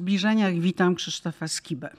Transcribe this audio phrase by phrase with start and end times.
[0.00, 1.90] zbliżeniach witam Krzysztofa Skibę.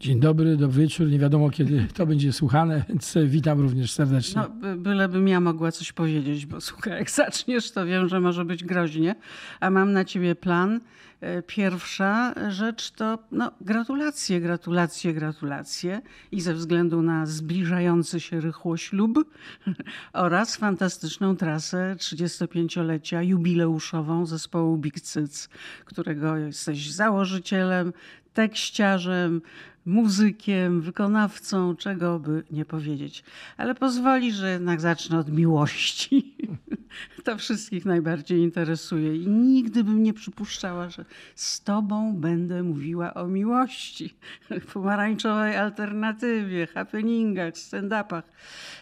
[0.00, 1.10] Dzień dobry, dobry wieczór.
[1.10, 4.42] Nie wiadomo, kiedy to będzie słuchane, więc witam również serdecznie.
[4.60, 8.64] No, bylebym ja mogła coś powiedzieć, bo słuchaj, jak zaczniesz, to wiem, że może być
[8.64, 9.14] groźnie.
[9.60, 10.80] A mam na ciebie plan.
[11.20, 16.00] E, pierwsza rzecz to no, gratulacje, gratulacje, gratulacje
[16.32, 19.34] i ze względu na zbliżający się rychło ślub
[20.12, 25.48] oraz fantastyczną trasę 35-lecia jubileuszową zespołu Big Cyc,
[25.84, 27.92] którego jesteś założycielem,
[28.34, 29.40] tekściarzem,
[29.86, 33.24] muzykiem, wykonawcą, czego by nie powiedzieć.
[33.56, 36.34] Ale pozwoli, że jednak zacznę od miłości.
[37.24, 41.04] To wszystkich najbardziej interesuje i nigdy bym nie przypuszczała, że
[41.34, 44.14] z tobą będę mówiła o miłości.
[44.72, 48.22] Pomarańczowej alternatywie, happeningach, stand-upach.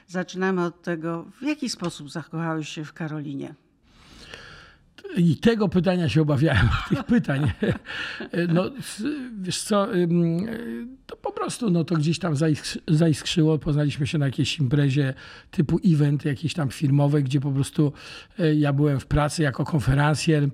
[0.06, 3.54] Zaczynamy od tego, w jaki sposób zakochałeś się w Karolinie.
[5.16, 7.50] I tego pytania się obawiałem, tych pytań.
[8.48, 8.70] No,
[9.40, 9.88] wiesz co,
[11.06, 12.34] to po prostu no, to gdzieś tam
[12.88, 13.58] zaiskrzyło.
[13.58, 15.14] Poznaliśmy się na jakiejś imprezie
[15.50, 17.92] typu event jakiejś tam firmowej, gdzie po prostu
[18.38, 20.48] e, ja byłem w pracy jako konferencjer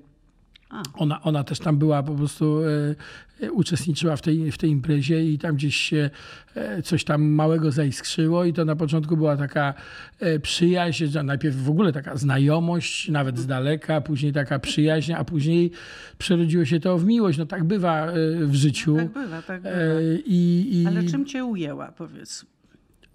[0.93, 5.25] ona, ona też tam była, po prostu e, e, uczestniczyła w tej, w tej imprezie
[5.25, 6.09] i tam gdzieś się
[6.55, 9.73] e, coś tam małego zaiskrzyło i to na początku była taka
[10.19, 15.71] e, przyjaźń, najpierw w ogóle taka znajomość, nawet z daleka, później taka przyjaźń, a później
[16.17, 17.37] przerodziło się to w miłość.
[17.37, 18.13] No tak bywa e,
[18.45, 18.91] w życiu.
[18.91, 19.75] No, tak bywa, tak bywa.
[19.75, 20.87] E, I, i...
[20.87, 22.45] Ale czym cię ujęła, powiedz?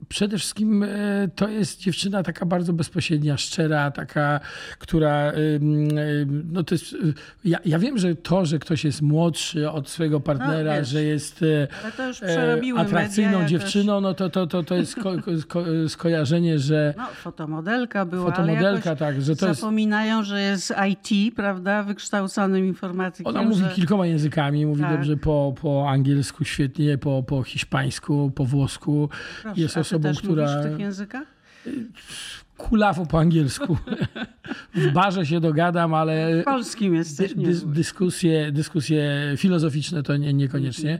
[0.08, 0.88] Przede wszystkim e,
[1.34, 4.40] to jest dziewczyna taka bardzo bezpośrednia, szczera, taka,
[4.78, 5.10] która.
[5.10, 5.34] E,
[6.52, 6.96] no to jest,
[7.44, 11.44] ja, ja wiem, że to, że ktoś jest młodszy od swojego partnera, no, że jest
[12.22, 15.12] e, atrakcyjną dziewczyną, no to, to, to, to jest ko,
[15.48, 16.94] ko, skojarzenie, że.
[16.96, 18.30] No, fotomodelka była.
[18.30, 19.22] Fotomodelka, tak.
[19.22, 23.26] Że to zapominają, jest, że jest IT, prawda, wykształconym informatykiem.
[23.26, 23.70] Ona mówi że...
[23.70, 24.92] kilkoma językami, mówi tak.
[24.92, 29.08] dobrze po, po angielsku świetnie, po, po hiszpańsku, po włosku.
[29.42, 30.60] Proszę, jest osobą, też która.
[30.60, 31.26] w tych językach?
[32.56, 33.76] Kulawo po angielsku.
[34.74, 36.42] W barze się dogadam, ale.
[36.42, 40.98] W polskim jesteś dy, dy, dyskusje, dyskusje filozoficzne to nie, niekoniecznie.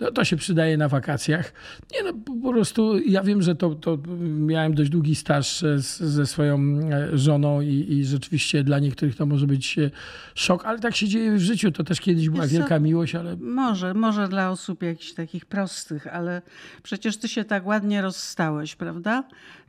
[0.00, 1.52] No, to się przydaje na wakacjach.
[1.92, 2.12] Nie no,
[2.42, 7.18] po prostu ja wiem, że to, to miałem dość długi staż z, ze swoją e,
[7.18, 9.90] żoną i, i, rzeczywiście dla niektórych to może być e,
[10.34, 11.70] szok, ale tak się dzieje w życiu.
[11.72, 13.36] To też kiedyś była wielka miłość, ale.
[13.36, 16.42] Może, może dla osób jakichś takich prostych, ale
[16.82, 19.24] przecież ty się tak ładnie rozstałeś, prawda?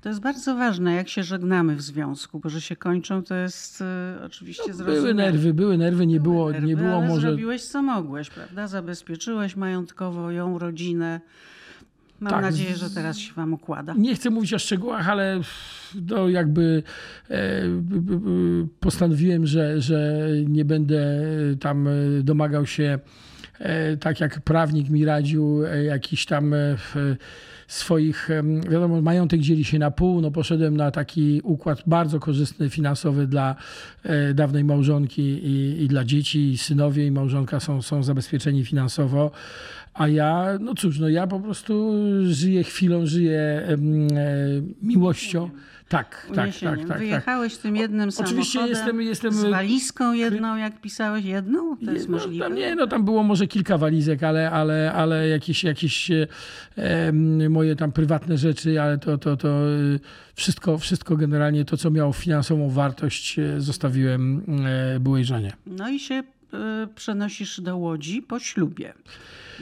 [0.08, 3.82] To jest bardzo ważne, jak się żegnamy w związku, bo że się kończą, to jest
[3.82, 3.86] y,
[4.26, 5.02] oczywiście no, zrozumiałe.
[5.02, 7.22] Były nerwy, były nerwy, nie były było, nerwy, nie było ale może...
[7.22, 8.68] zrobiłeś co mogłeś, prawda?
[8.68, 11.22] Zabezpieczyłeś majątkowo ją, rodzinę.
[12.20, 12.42] Mam tak.
[12.42, 13.94] nadzieję, że teraz się wam układa.
[13.98, 15.42] Nie chcę mówić o szczegółach, ale
[16.10, 16.84] no jakby
[17.30, 17.62] e,
[18.80, 21.02] postanowiłem, że, że nie będę
[21.60, 21.90] tam
[22.24, 23.00] domagał się,
[23.60, 26.56] e, tak jak prawnik mi radził, e, jakiś tam
[27.68, 28.30] swoich,
[28.70, 30.22] wiadomo, majątek dzieli się na pół.
[30.22, 33.56] No poszedłem na taki układ bardzo korzystny finansowy dla
[34.04, 39.32] e, dawnej małżonki i, i dla dzieci, i synowie i małżonka są, są zabezpieczeni finansowo.
[39.94, 41.94] A ja, no cóż, no ja po prostu
[42.26, 43.78] żyję chwilą, żyję e,
[44.82, 45.50] miłością.
[45.90, 46.98] Tak, tak, tak, tak.
[46.98, 47.62] Wyjechałeś tak.
[47.62, 49.34] tym jednym samochodem, Oczywiście jestem, jestem...
[49.34, 51.78] z walizką jedną, jak pisałeś jedną?
[51.78, 52.46] To jest no, możliwe?
[52.46, 56.28] Tam, nie, no tam było może kilka walizek, ale, ale, ale jakieś, jakieś e,
[57.50, 59.60] moje tam prywatne rzeczy, ale to, to, to
[60.36, 64.44] wszystko, wszystko generalnie to, co miało finansową wartość, e, zostawiłem
[64.96, 65.54] e, byłej żonie.
[65.68, 66.24] No i się e,
[66.96, 68.94] przenosisz do Łodzi po ślubie.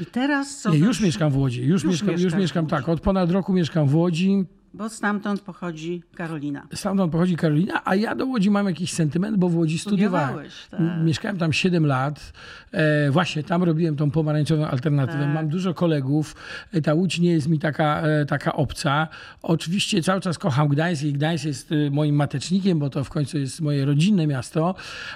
[0.02, 0.70] I teraz co?
[0.70, 1.62] Nie, już mieszkam w Łodzi.
[1.62, 2.90] Już, już mieszkam, już mieszkam tak.
[2.90, 4.46] Od ponad roku mieszkam w Łodzi.
[4.78, 6.68] Bo stamtąd pochodzi Karolina.
[6.74, 10.46] Stamtąd pochodzi Karolina, a ja do Łodzi mam jakiś sentyment, bo w Łodzi studiowałem.
[10.72, 10.80] Tak.
[11.04, 12.34] Mieszkałem tam 7 lat.
[12.72, 15.24] E, właśnie tam robiłem tą pomarańczową alternatywę.
[15.24, 15.34] Tak.
[15.34, 16.36] Mam dużo kolegów.
[16.74, 19.08] E, ta Łódź nie jest mi taka, e, taka obca.
[19.42, 23.38] Oczywiście cały czas kocham Gdańsk i Gdańsk jest e, moim matecznikiem, bo to w końcu
[23.38, 24.76] jest moje rodzinne miasto.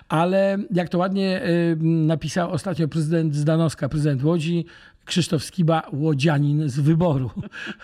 [0.09, 1.50] Ale jak to ładnie e,
[1.83, 4.65] napisał ostatnio prezydent Zdanowska, prezydent Łodzi,
[5.09, 7.31] Krzysztof Skiba, łodzianin z wyboru.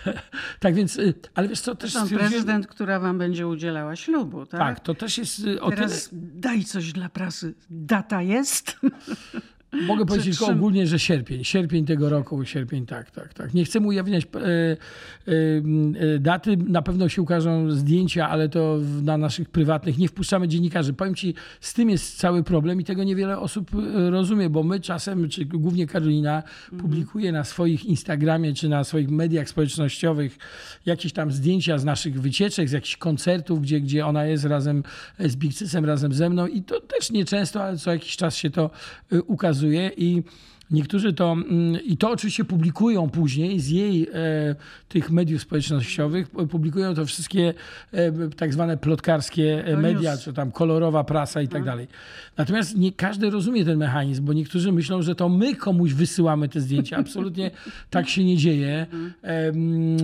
[0.59, 1.93] tak więc, y, ale wiesz co, też...
[1.93, 4.59] Pan prezydent, która wam będzie udzielała ślubu, tak?
[4.59, 6.21] Tak, to też jest y, Teraz tyle...
[6.23, 7.53] daj coś dla prasy.
[7.69, 8.75] Data jest?
[9.87, 11.43] Mogę powiedzieć tylko ogólnie, że sierpień.
[11.43, 13.53] Sierpień tego roku, sierpień, tak, tak, tak.
[13.53, 16.57] Nie chcemy ujawniać e, daty.
[16.57, 19.97] Na pewno się ukażą zdjęcia, ale to na naszych prywatnych.
[19.97, 20.93] Nie wpuszczamy dziennikarzy.
[20.93, 23.71] Powiem ci, z tym jest cały problem i tego niewiele osób
[24.09, 26.81] rozumie, bo my czasem, czy głównie Karolina, mhm.
[26.81, 30.37] publikuje na swoich Instagramie, czy na swoich mediach społecznościowych
[30.85, 34.83] jakieś tam zdjęcia z naszych wycieczek, z jakichś koncertów, gdzie, gdzie ona jest razem
[35.19, 38.69] z Bigcysem, razem ze mną i to też nieczęsto, ale co jakiś czas się to
[39.27, 40.23] ukazuje okazuje i
[40.71, 44.55] Niektórzy to, mm, i to oczywiście publikują później z jej e,
[44.89, 47.53] tych mediów społecznościowych, publikują to wszystkie
[47.91, 50.23] e, tak zwane plotkarskie e, To media, news.
[50.23, 51.87] czy tam kolorowa prasa i tak dalej.
[52.37, 56.61] Natomiast nie każdy rozumie ten mechanizm, bo niektórzy myślą, że to my komuś wysyłamy te
[56.61, 56.97] zdjęcia.
[57.05, 57.51] Absolutnie
[57.89, 58.85] tak się nie dzieje
[59.21, 59.97] Em,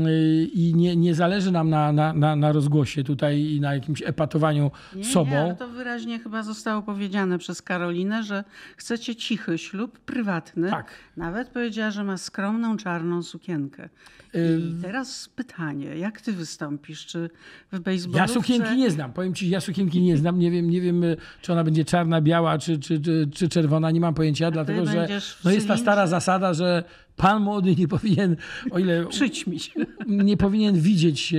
[0.53, 4.71] i nie, nie zależy nam na, na, na, na rozgłosie tutaj i na jakimś epatowaniu
[4.95, 5.31] Nie, sobą.
[5.31, 8.43] Nie, ale to wyraźnie chyba zostało powiedziane przez Karolinę, że
[8.77, 10.50] chcecie cichy ślub, prywatny.
[10.69, 10.91] Tak.
[11.17, 13.89] Nawet powiedziała, że ma skromną czarną sukienkę.
[14.33, 17.05] I teraz pytanie, jak ty wystąpisz?
[17.05, 17.29] Czy
[17.71, 18.17] w baseballówce?
[18.17, 19.13] Ja sukienki nie znam.
[19.13, 20.39] Powiem ci, ja sukienki nie znam.
[20.39, 23.91] Nie wiem, nie wiem y, czy ona będzie czarna, biała, czy, czy, czy, czy czerwona.
[23.91, 25.07] Nie mam pojęcia, dlatego że
[25.45, 26.83] no jest ta stara zasada, że
[27.15, 28.35] pan młody nie powinien,
[28.71, 29.71] o ile Przyćmi się.
[30.07, 31.33] nie powinien widzieć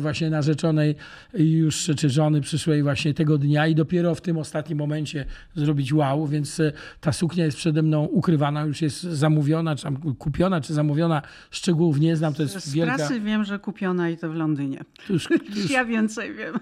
[0.00, 0.94] właśnie narzeczonej
[1.34, 5.24] już czy żony przyszłej właśnie tego dnia i dopiero w tym ostatnim momencie
[5.54, 9.96] zrobić wow, więc e, ta suknia jest przede mną ukrywana, już jest zamówiona, czy tam
[9.96, 12.96] kupiona, czy zamówiona, szczegółów nie znam, to jest Z wielka...
[12.96, 14.78] prasy wiem, że kupiona i to w Londynie.
[15.06, 16.54] To już, to już, Ja więcej wiem.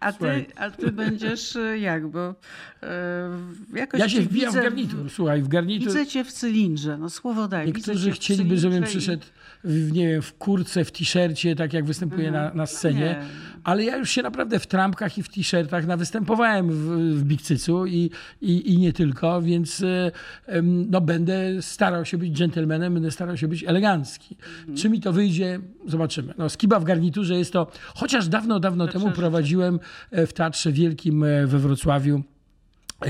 [0.00, 2.34] A ty, a ty będziesz e, jak, bo
[2.82, 3.30] e,
[3.74, 5.88] jakoś ja się wbijam w widzę garnitur, słuchaj, w garnitur...
[5.88, 7.66] Widzę cię w cylindrze, no słowo daj.
[7.66, 9.24] Niektórzy w chcieliby, żebym przyszedł
[9.64, 13.00] w, nie wiem, w kurce, w t-shircie, tak jak występuję na, na scenie.
[13.00, 13.24] Nie.
[13.64, 16.74] Ale ja już się naprawdę w trampkach i w t-shirtach nawystępowałem w,
[17.18, 22.32] w Big Cycu i, i, i nie tylko, więc e, no, będę starał się być
[22.32, 24.36] dżentelmenem, będę starał się być elegancki.
[24.60, 24.78] Mhm.
[24.78, 25.60] Czy mi to wyjdzie?
[25.86, 26.34] Zobaczymy.
[26.38, 29.80] No, skiba w garniturze jest to, chociaż dawno, dawno temu prowadziłem
[30.10, 32.22] e, w Teatrze Wielkim e, we Wrocławiu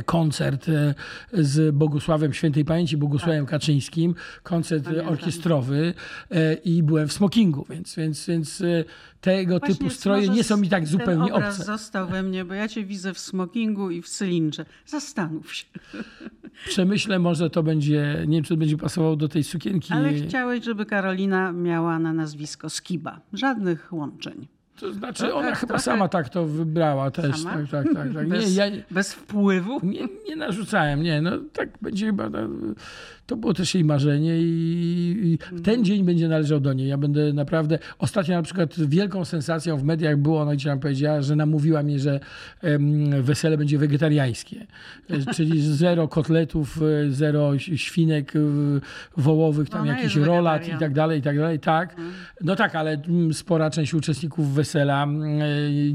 [0.03, 0.95] koncert e,
[1.33, 4.93] z Bogusławem Świętej Pamięci, Bogusławem Kaczyńskim, koncert Tak.
[4.93, 5.13] Pamiętam.
[5.15, 5.95] orkiestrowy
[6.31, 8.85] e, i byłem w smokingu, więc, więc, więc e,
[9.21, 11.65] tego Właśnie, typu stroje nie są mi tak ten zupełnie obraz obce.
[11.65, 14.65] został we mnie, bo ja cię widzę w smokingu i w cylindrze.
[14.87, 15.67] Zastanów się.
[16.69, 19.93] Przemyślę, może to będzie, nie wiem, czy to będzie pasowało do tej sukienki.
[19.93, 23.21] Ale chciałeś, żeby Karolina miała na nazwisko Skiba.
[23.33, 24.47] Żadnych łączeń.
[24.81, 27.43] To znaczy, ona chyba trochę- sama tak to wybrała też.
[27.43, 27.51] Sama?
[27.57, 28.15] Tak, tak, tak.
[28.15, 28.25] tak.
[28.25, 29.81] Nie, Bez, ja, bez wpływu.
[29.83, 31.23] Nie, nie narzucałem, nie.
[31.23, 32.31] No tak będzie chyba.
[33.25, 36.89] No, to było też jej marzenie i, ten dzień będzie należał do niej.
[36.89, 37.79] Ja będę naprawdę.
[37.99, 41.99] Ostatnio na przykład wielką sensacją w mediach było, ona gdzieś tam powiedziała, że namówiła mnie,
[41.99, 42.21] że
[43.21, 44.67] wesele będzie wegetariańskie.
[45.11, 48.41] E, Czyli zero kotletów, e, zero świnek e,
[49.17, 51.61] wołowych, tam Ona jakiś rolat i tak dalej, i tak dalej.
[51.61, 51.97] Tak.
[52.41, 55.41] No tak, ale mm, spora część uczestników wesela mm,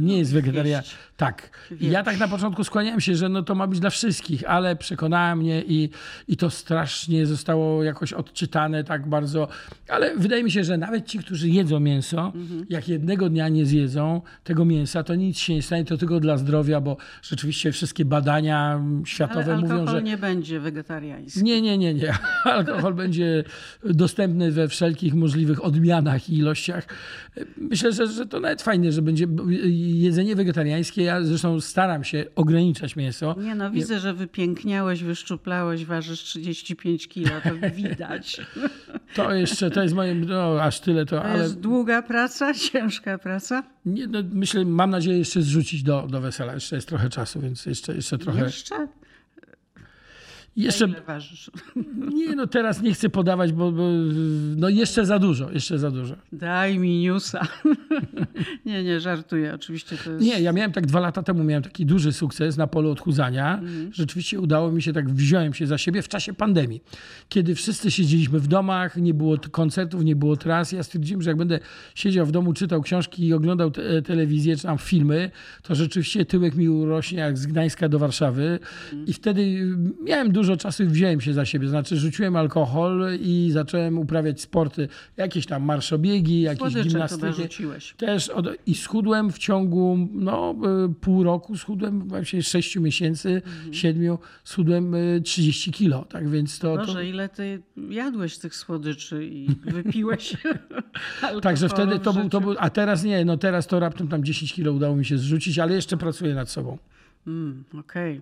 [0.06, 0.84] nie jest wegetarian.
[1.20, 1.50] Tak.
[1.82, 5.36] Ja tak na początku skłaniałem się, że no to ma być dla wszystkich, ale przekonała
[5.36, 5.90] mnie i,
[6.28, 9.48] i to strasznie zostało jakoś odczytane tak bardzo.
[9.88, 12.34] Ale wydaje mi się, że nawet ci, którzy jedzą mięso,
[12.70, 16.38] jak jednego dnia nie zjedzą tego mięsa, to nic się nie stanie, to tylko dla
[16.38, 21.44] zdrowia, bo rzeczywiście wszystkie badania światowe Ale mówią, alkohol że nie będzie wegetariański.
[21.44, 22.14] nie, nie, nie, nie.
[22.44, 23.44] Alkohol będzie
[23.84, 26.88] dostępny we wszelkich możliwych odmianach i ilościach.
[27.58, 29.28] Myślę, że, że to nawet fajne, że będzie
[29.94, 31.09] jedzenie wegetariańskie.
[31.10, 33.36] Ja zresztą staram się ograniczać mięso.
[33.40, 38.42] Nie no, widzę, że wypiękniałeś, wyszczuplałeś, ważysz 35 kilo, to widać.
[39.16, 43.18] To jeszcze, to jest moje, no aż tyle to, To ale jest długa praca, ciężka
[43.18, 43.64] praca.
[43.86, 46.54] nie, no, myślę, mam nadzieję jeszcze zrzucić do, do wesela.
[46.54, 48.44] Jeszcze jest trochę czasu, więc jeszcze, jeszcze trochę.
[48.44, 48.88] Jeszcze?
[50.60, 51.52] Jeszcze, Ile ważysz?
[52.18, 53.90] nie, no teraz nie chcę podawać, bo, bo
[54.56, 56.16] no jeszcze za dużo, jeszcze za dużo.
[56.34, 57.48] Daj mi newsa.
[58.66, 59.54] nie, nie, żartuję.
[59.54, 60.26] Oczywiście to jest...
[60.26, 63.62] Nie, ja miałem tak dwa lata temu, miałem taki duży sukces na polu odchudzania.
[63.92, 66.82] Rzeczywiście udało mi się, tak wziąłem się za siebie w czasie pandemii.
[67.30, 70.72] Kiedy wszyscy siedzieliśmy w domach, nie było koncertów, nie było tras.
[70.72, 71.60] Ja stwierdziłem, że jak będę
[71.96, 75.32] siedział w domu, czytał książki i oglądał te, telewizję, czy tam filmy,
[75.64, 78.60] to rzeczywiście tyłek mi urośnie jak z Gdańska do Warszawy.
[79.08, 79.68] I wtedy
[80.04, 81.68] miałem dużo czasu i wziąłem się za siebie.
[81.68, 84.88] Znaczy rzuciłem alkohol i zacząłem uprawiać sporty,
[85.18, 87.34] jakieś tam marszobiegi, jakieś gimnastyki.
[87.34, 87.94] rzuciłeś.
[87.98, 93.42] Też od, i schudłem w ciągu no, y, pół roku, schudłem właśnie 6 miesięcy,
[93.72, 96.78] siedmiu, schudłem y, 30 kilo, tak więc to...
[96.78, 100.36] to Boże, ile ty jadłeś tych słodyczy i wypiłeś
[101.42, 104.54] Także wtedy to był, to był, a teraz nie, no teraz to raptem tam 10
[104.54, 106.78] kilo udało mi się zrzucić, ale jeszcze pracuję nad sobą.
[107.28, 108.16] Mm, Okej.
[108.18, 108.22] E,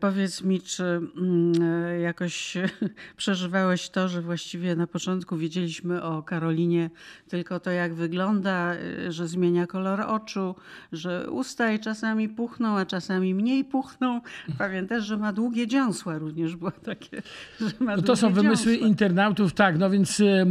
[0.00, 2.56] Powiedz mi, czy mm, e, jakoś
[3.16, 6.90] przeżywałeś to, że właściwie na początku wiedzieliśmy o Karolinie
[7.28, 10.54] tylko to, jak wygląda, e, że zmienia kolor oczu,
[10.92, 14.20] że usta jej czasami puchną, a czasami mniej puchną.
[14.58, 17.22] Pamiętasz, że ma długie dziąsła również było takie,
[17.60, 18.88] że ma No to są wymysły dziąsła.
[18.88, 20.46] internautów, tak, no więc e,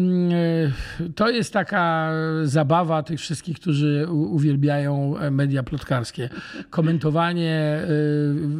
[1.15, 2.11] to jest taka
[2.43, 6.29] zabawa tych wszystkich, którzy uwielbiają e, media plotkarskie.
[6.69, 7.79] Komentowanie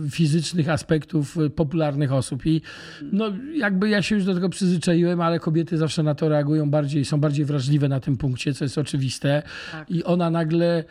[0.10, 2.46] fizyczne fizycznych aspektów y, popularnych osób.
[2.46, 2.62] I
[3.12, 7.06] no, jakby ja się już do tego przyzwyczaiłem, ale kobiety zawsze na to reagują bardziej,
[7.06, 9.44] są bardziej wrażliwe na tym punkcie, co jest oczywiste.
[9.72, 9.92] Tak.
[9.92, 10.84] I ona nagle,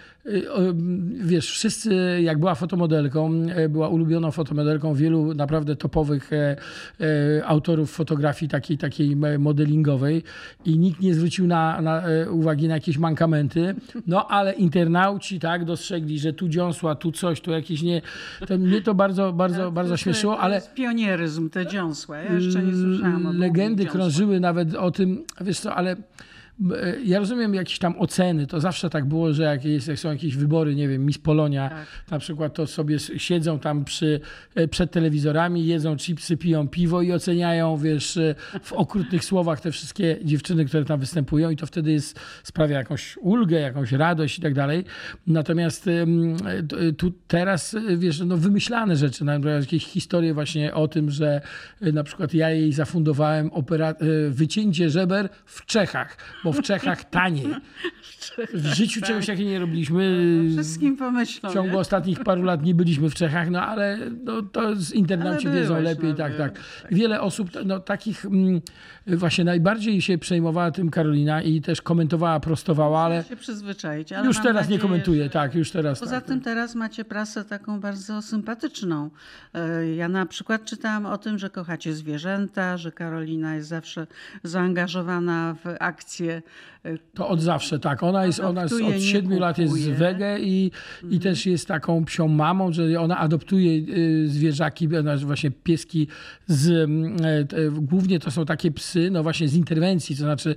[1.21, 3.33] wiesz, wszyscy, jak była fotomodelką,
[3.65, 6.57] y, była ulubioną fotomodelką wielu naprawdę topowych e,
[7.01, 10.23] e, autorów fotografii takiej, takiej modelingowej
[10.65, 13.75] i nikt nie zwrócił na, na e, uwagi na jakieś mankamenty,
[14.07, 18.03] no ale internauci tak dostrzegli, że tu dziąsła, tu coś, tu jakieś nie,
[18.49, 22.19] to mnie to bardzo, bardzo, bardzo To- śmieszyło, to ale jest pionieryzm, te dziąsła.
[22.19, 25.97] Ja jeszcze nie słyszałam o długich legendy krążyły nawet o tym, wiesz co, ale
[27.05, 30.37] ja rozumiem jakieś tam oceny, to zawsze tak było, że jak, jest, jak są jakieś
[30.37, 31.87] wybory, nie wiem, Miss Polonia, Tak.
[32.11, 34.21] na przykład to sobie siedzą tam przy,
[34.55, 39.73] e, przed telewizorami, jedzą chipsy, piją piwo i oceniają, wiesz, e, w okrutnych słowach te
[39.73, 44.43] wszystkie dziewczyny, które tam występują i to wtedy jest, sprawia jakąś ulgę, jakąś radość i
[44.43, 44.85] tak dalej.
[45.27, 46.07] Natomiast e,
[46.93, 51.41] tu teraz, wiesz, no wymyślane rzeczy, na przykład jakieś historie właśnie o tym, że
[51.81, 53.95] na przykład ja jej zafundowałem opera-
[54.31, 56.17] wycięcie żeber w Czechach,
[56.49, 57.47] bo w Czechach taniej.
[58.55, 60.19] W życiu czegoś takiego nie robiliśmy.
[60.53, 61.51] Wszystkim pomyślą.
[61.51, 61.79] W ciągu nie?
[61.79, 66.11] ostatnich paru lat nie byliśmy w Czechach, no ale no, to z internauci wiedzą lepiej,
[66.11, 66.63] no, tak, byłeś, tak.
[66.91, 68.61] Wiele osób, no, takich mm,
[69.07, 74.13] właśnie najbardziej się przejmowała tym Karolina i też komentowała, prostowała, ale się przyzwyczaić.
[74.13, 76.25] Ale już teraz nie komentuje, że- tak, już teraz Poza tak.
[76.25, 79.11] tym teraz macie prasę taką bardzo sympatyczną.
[79.55, 84.07] E, Ja na przykład czytałam o tym, że kochacie zwierzęta, że Karolina jest zawsze
[84.43, 86.38] zaangażowana w akcje.
[87.15, 88.03] To od zawsze, tak.
[88.03, 90.71] Ona jest, ona jest od siedmiu lat jest z wege i,
[91.11, 94.89] i też jest taką psią mamą, że ona adoptuje y, zwierzaki,
[95.25, 96.09] właśnie pieski
[96.47, 100.55] z, e, e, głównie to są takie psy, no właśnie z interwencji, to znaczy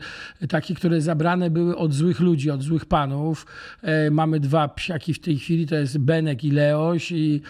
[0.49, 3.45] takie, które zabrane były od złych ludzi, od złych panów.
[3.81, 7.41] E, Mamy dwa psiaki w tej chwili, to jest Benek i Leoś i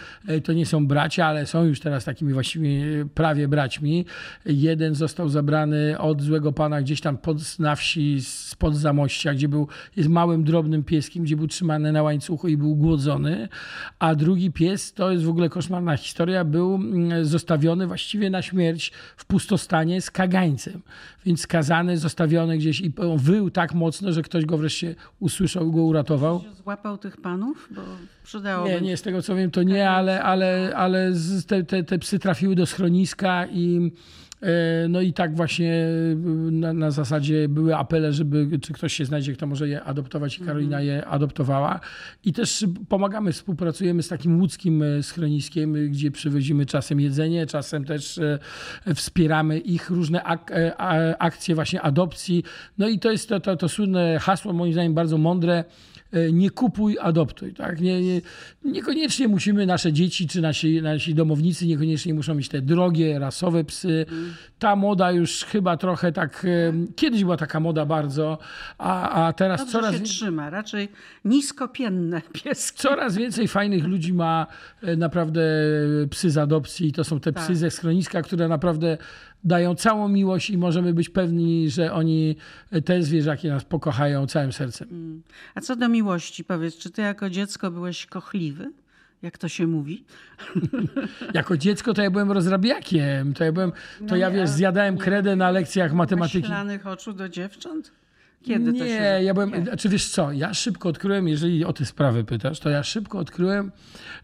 [0.44, 2.70] to nie są bracia, ale są już teraz takimi właściwie
[3.14, 4.04] prawie braćmi.
[4.46, 9.68] Jeden został zabrany od złego pana gdzieś tam pod, na wsi spod Zamościa, gdzie był,
[9.96, 13.48] jest małym, drobnym pieskiem, gdzie był trzymany na łańcuchu i był głodzony,
[13.98, 18.92] a drugi pies, to jest w ogóle koszmarna historia, był mm, zostawiony właściwie na śmierć
[19.16, 20.82] w pustostanie z kagańcem.
[21.26, 25.82] Więc skazany, zostawiony gdzieś i wył tak mocno, że ktoś go wreszcie usłyszał i go
[25.82, 26.44] uratował.
[26.62, 27.68] Złapał tych panów?
[27.70, 27.82] Bo
[28.24, 31.12] przydałoby Nie, nie, z tego co wiem, to nie, ale, ale, ale
[31.46, 33.92] te, te, te psy trafiły do schroniska i
[34.88, 36.16] no i tak właśnie e,
[36.50, 40.42] na, na zasadzie były apele, żeby czy ktoś się znajdzie, kto może je adoptować i
[40.42, 41.80] Karolina je adoptowała.
[42.24, 47.84] I też pomagamy, współpracujemy z takim łódzkim e, schroniskiem, e, gdzie przywozimy czasem jedzenie, czasem
[47.84, 48.38] też e,
[48.94, 52.44] wspieramy ich różne ak e, akcje właśnie adopcji.
[52.78, 55.64] No i to jest to, to, to słynne hasło, moim zdaniem bardzo mądre, e,
[56.32, 57.54] nie kupuj, adoptuj.
[57.54, 57.80] Tak?
[57.80, 58.20] Nie, nie,
[58.64, 64.06] niekoniecznie musimy nasze dzieci czy nasi, nasi domownicy, niekoniecznie muszą mieć te drogie, rasowe psy.
[64.58, 68.38] Ta moda już chyba trochę tak, e, kiedyś była taka moda bardzo,
[68.78, 70.88] a, a teraz Dobrze coraz, się trzyma, raczej
[71.24, 72.78] niskopienne pieski.
[72.78, 74.46] coraz więcej fajnych ludzi ma
[74.82, 75.42] e, naprawdę
[76.10, 76.92] psy z adopcji.
[76.92, 77.56] To są te psy Tak.
[77.56, 78.98] ze schroniska, które naprawdę
[79.44, 82.36] dają całą miłość i możemy być pewni, że oni,
[82.70, 85.22] e, te zwierzaki nas pokochają całym sercem.
[85.54, 88.72] A co do miłości, powiedz, czy ty jako dziecko byłeś kochliwy?
[89.22, 90.04] Jak to się mówi?
[91.34, 93.34] Jako dziecko to ja byłem rozrabiakiem.
[93.34, 96.40] To ja byłem, to No ja wiesz, zjadałem kredę na lekcjach matematyki.
[96.40, 97.92] Maślanych oczu do dziewcząt?
[98.42, 98.92] Kiedy nie, to się...
[99.22, 99.62] ja byłem, Nie.
[99.62, 103.72] znaczy wiesz co, ja szybko odkryłem, jeżeli o te sprawy pytasz, to ja szybko odkryłem,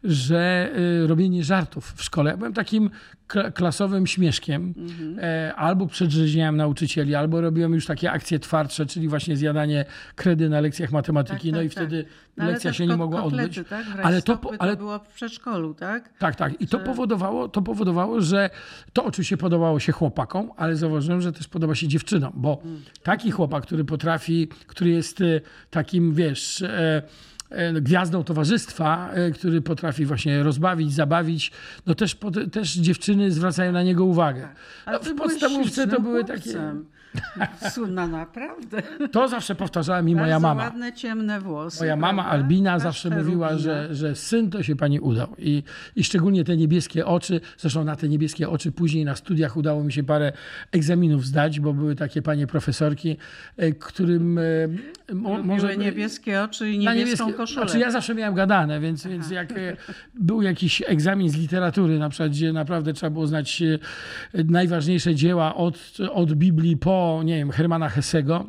[0.05, 0.71] że
[1.05, 2.91] y, robienie żartów w szkole, ja byłem takim
[3.29, 5.19] kla- klasowym śmieszkiem, Mhm.
[5.23, 9.85] e, albo przedrzeźniałem nauczycieli, albo robiłem już takie akcje twardsze, czyli właśnie zjadanie
[10.15, 11.85] kredy na lekcjach matematyki, Tak, no tak, i tak.
[11.85, 12.05] wtedy
[12.37, 13.69] No, ale lekcja się nie mogła kotlety, odbyć.
[13.71, 13.87] Tak?
[14.03, 16.11] Ale to, po- ale to było w przedszkolu, tak?
[16.19, 16.61] tak, tak.
[16.61, 18.51] I to powodowało, to powodowało, że
[18.93, 22.63] to oczywiście podobało się chłopakom, ale zauważyłem, że też podoba się dziewczynom, bo
[23.03, 24.08] taki chłopak, który potrafi,
[24.67, 27.03] który jest e, takim, wiesz, e,
[27.51, 31.53] e, gwiazdą towarzystwa, który potrafi właśnie rozbawić, zabawić,
[31.87, 32.17] no też,
[32.53, 34.49] też dziewczyny zwracają na niego uwagę.
[34.87, 36.75] Ale No, w podstawówce to były takie...
[37.71, 38.83] Słynna naprawdę.
[39.13, 40.63] To zawsze powtarzała mi moja mama.
[40.63, 41.81] ładne, ciemne włosy.
[41.81, 42.43] Moja mama prawda?
[42.43, 45.29] Albina zawsze mówiła, że, że syn to się pani udał.
[45.39, 45.63] I,
[45.97, 49.93] I szczególnie te niebieskie oczy, zresztą na te niebieskie oczy później na studiach udało mi
[49.93, 50.33] się parę
[50.73, 53.17] egzaminów zdać, bo były takie panie profesorki,
[53.57, 55.77] e, którym e, mo, może...
[55.77, 57.67] niebieskie oczy i niebieską niebieskie- koszulę.
[57.67, 59.77] Znaczy ja zawsze miałem gadane, więc, więc jak e,
[60.15, 63.63] był jakiś egzamin z literatury, na przykład, gdzie naprawdę trzeba było znać
[64.35, 65.79] najważniejsze dzieła od,
[66.13, 68.47] od Biblii po, nie wiem, Hermana Hessego,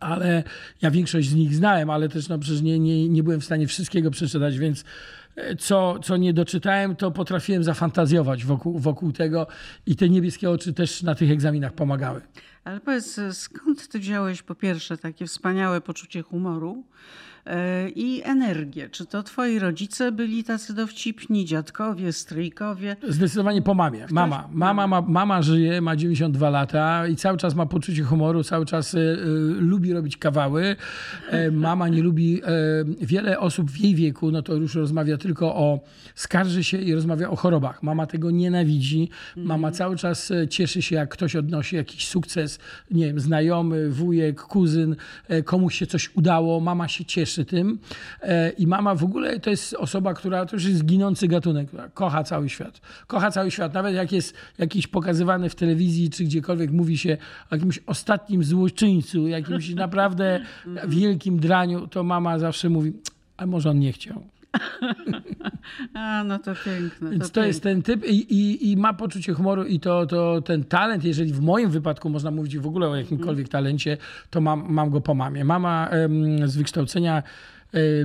[0.00, 0.42] ale
[0.82, 3.66] ja większość z nich znałem, ale też no, przecież nie, nie, nie byłem w stanie
[3.66, 4.84] wszystkiego przeczytać, więc
[5.36, 9.46] e, co, co nie doczytałem, to potrafiłem zafantazjować wokół, wokół tego
[9.86, 12.20] i te niebieskie oczy też na tych egzaminach pomagały.
[12.64, 17.21] Ale powiedz, skąd ty wziąłeś po pierwsze takie wspaniałe poczucie humoru e,
[17.94, 18.88] i energię?
[18.88, 22.96] Czy to twoi rodzice byli tacy dowcipni, dziadkowie, stryjkowie?
[23.08, 24.06] Zdecydowanie po mamie.
[24.10, 24.48] Mama.
[24.52, 28.94] Mama, ma, mama żyje, ma 92 lata i cały czas ma poczucie humoru, cały czas
[28.94, 29.16] y,
[29.58, 30.76] lubi robić kawały.
[31.28, 32.48] E, mama nie lubi, e,
[33.00, 35.80] wiele osób w jej wieku, no to już rozmawia tylko o,
[36.14, 37.82] skarży się i rozmawia o chorobach.
[37.82, 39.08] Mama tego nienawidzi.
[39.36, 42.58] Mama cały czas e, cieszy się, jak ktoś odnosi jakiś sukces,
[42.90, 44.96] nie wiem, znajomy, wujek, kuzyn,
[45.28, 47.78] e, komuś się coś udało, mama się cieszy tym.
[48.22, 51.88] E, I mama w ogóle to jest osoba, która to już jest ginący gatunek, która
[51.88, 52.80] kocha cały świat.
[53.06, 53.74] Kocha cały świat.
[53.74, 57.16] Nawet jak jest jakiś pokazywany w telewizji czy gdziekolwiek mówi się
[57.50, 60.40] o jakimś ostatnim złoczyńcu, jakimś naprawdę
[60.88, 62.92] wielkim draniu, to mama zawsze mówi,
[63.36, 64.22] a może on nie chciał.
[65.94, 67.10] A, no to piękne.
[67.10, 67.46] Więc to, piękne.
[67.46, 71.32] jest ten typ i, i, i ma poczucie humoru i to, to ten talent, jeżeli
[71.32, 73.96] w moim wypadku można mówić w ogóle o jakimkolwiek talencie,
[74.30, 75.44] to mam, mam go po mamie.
[75.44, 77.22] Mama em, z wykształcenia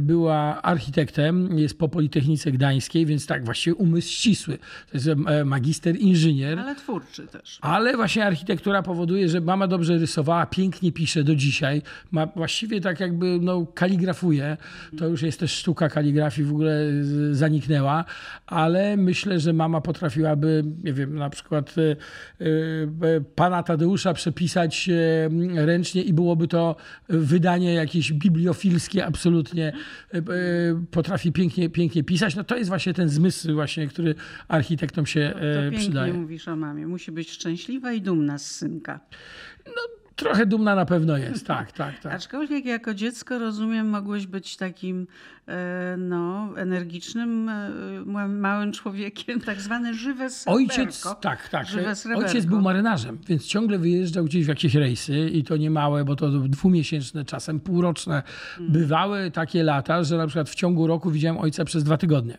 [0.01, 4.57] była architektem, jest po Politechnice Gdańskiej, więc tak, właściwie umysł ścisły.
[4.57, 6.59] To jest e, magister inżynier.
[6.59, 7.59] Ale twórczy też.
[7.62, 11.81] Ale właśnie architektura powoduje, że mama dobrze rysowała, pięknie pisze do dzisiaj.
[12.12, 14.57] Ma właściwie tak jakby no, kaligrafuje.
[14.97, 16.79] To już jest też sztuka kaligrafii, w ogóle
[17.31, 18.05] zaniknęła.
[18.45, 21.91] Ale myślę, że mama potrafiłaby, nie wiem, na przykład e,
[22.41, 24.89] e, pana Tadeusza przepisać
[25.55, 26.75] ręcznie i byłoby to
[27.09, 29.56] wydanie jakieś bibliofilskie absolutnie.
[29.63, 29.73] E,
[30.17, 30.23] e,
[30.91, 32.35] Potrafi pięknie, pięknie pisać.
[32.35, 34.15] No to jest właśnie ten zmysł właśnie, który
[34.47, 36.13] architektom się To e, pięknie przydaje.
[36.13, 36.87] mówisz o mamie.
[36.87, 38.99] Musi być szczęśliwa i dumna z synka.
[40.15, 42.13] Trochę dumna na pewno jest, tak, tak, tak.
[42.13, 45.37] Aczkolwiek jako dziecko, rozumiem, mogłeś być takim e,
[45.97, 47.71] no, energicznym, e,
[48.05, 50.63] ma- małym człowiekiem, tak zwane żywe sreberko.
[50.63, 51.67] Ojciec, tak, tak.
[52.15, 56.15] Ojciec był marynarzem, więc ciągle wyjeżdżał gdzieś w jakieś rejsy i to nie małe, bo
[56.15, 58.23] to dwumiesięczne, czasem półroczne.
[58.60, 58.71] Mm.
[58.71, 62.38] Bywały takie lata, że na przykład w ciągu roku widziałem ojca przez dwa tygodnie.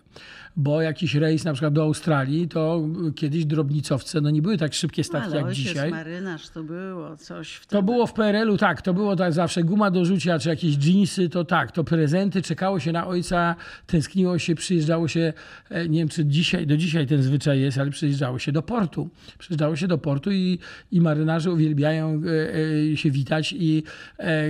[0.57, 2.83] Bo jakiś rejs na przykład do Australii, to
[3.17, 5.91] kiedyś drobnicowce no nie były tak szybkie statki jak dzisiaj.
[5.91, 7.71] marynarz to było coś wtedy.
[7.71, 11.29] To było w PRL-u, tak, to było tak zawsze guma do rzucia, czy jakieś dżinsy,
[11.29, 13.55] to tak, to prezenty, czekało się na ojca,
[13.87, 15.33] tęskniło się, przyjeżdżało się,
[15.71, 19.09] e, nie wiem czy dzisiaj, do dzisiaj ten zwyczaj jest, ale przyjeżdżało się do portu.
[19.39, 20.59] Przyjeżdżało się do portu i,
[20.93, 23.83] i marynarze uwielbiają e, e, się witać i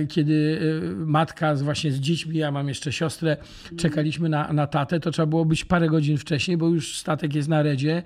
[0.09, 0.59] kiedy
[1.05, 3.37] matka z, właśnie z dziećmi, ja mam jeszcze siostrę,
[3.77, 7.49] czekaliśmy na, na tatę, to trzeba było być parę godzin wcześniej, bo już statek jest
[7.49, 8.03] na redzie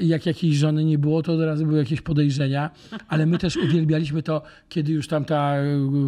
[0.00, 2.70] i jak jakiejś żony nie było, to od razu były jakieś podejrzenia,
[3.08, 5.54] ale my też uwielbialiśmy to, kiedy już tam ta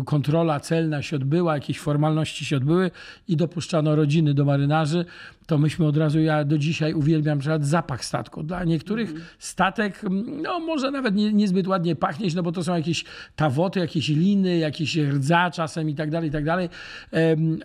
[0.05, 2.91] kontrola celna się odbyła, jakieś formalności się odbyły
[3.29, 5.05] i dopuszczano rodziny do marynarzy,
[5.47, 8.43] to myśmy od razu, ja do dzisiaj uwielbiam przykład zapach statku.
[8.43, 12.75] Dla niektórych statek, mm, no może nawet nie, niezbyt ładnie pachnieć, no bo to są
[12.75, 13.05] jakieś
[13.37, 16.69] tawoty, jakieś liny, jakieś rdza czasem i tak dalej, i tak dalej.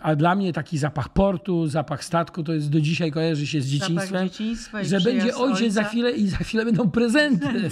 [0.02, 3.66] A dla mnie taki zapach portu, zapach statku, to jest do dzisiaj kojarzy się z
[3.66, 4.28] dzieciństwem.
[4.82, 7.46] Że będzie ojciec za chwilę i za chwilę będą prezenty.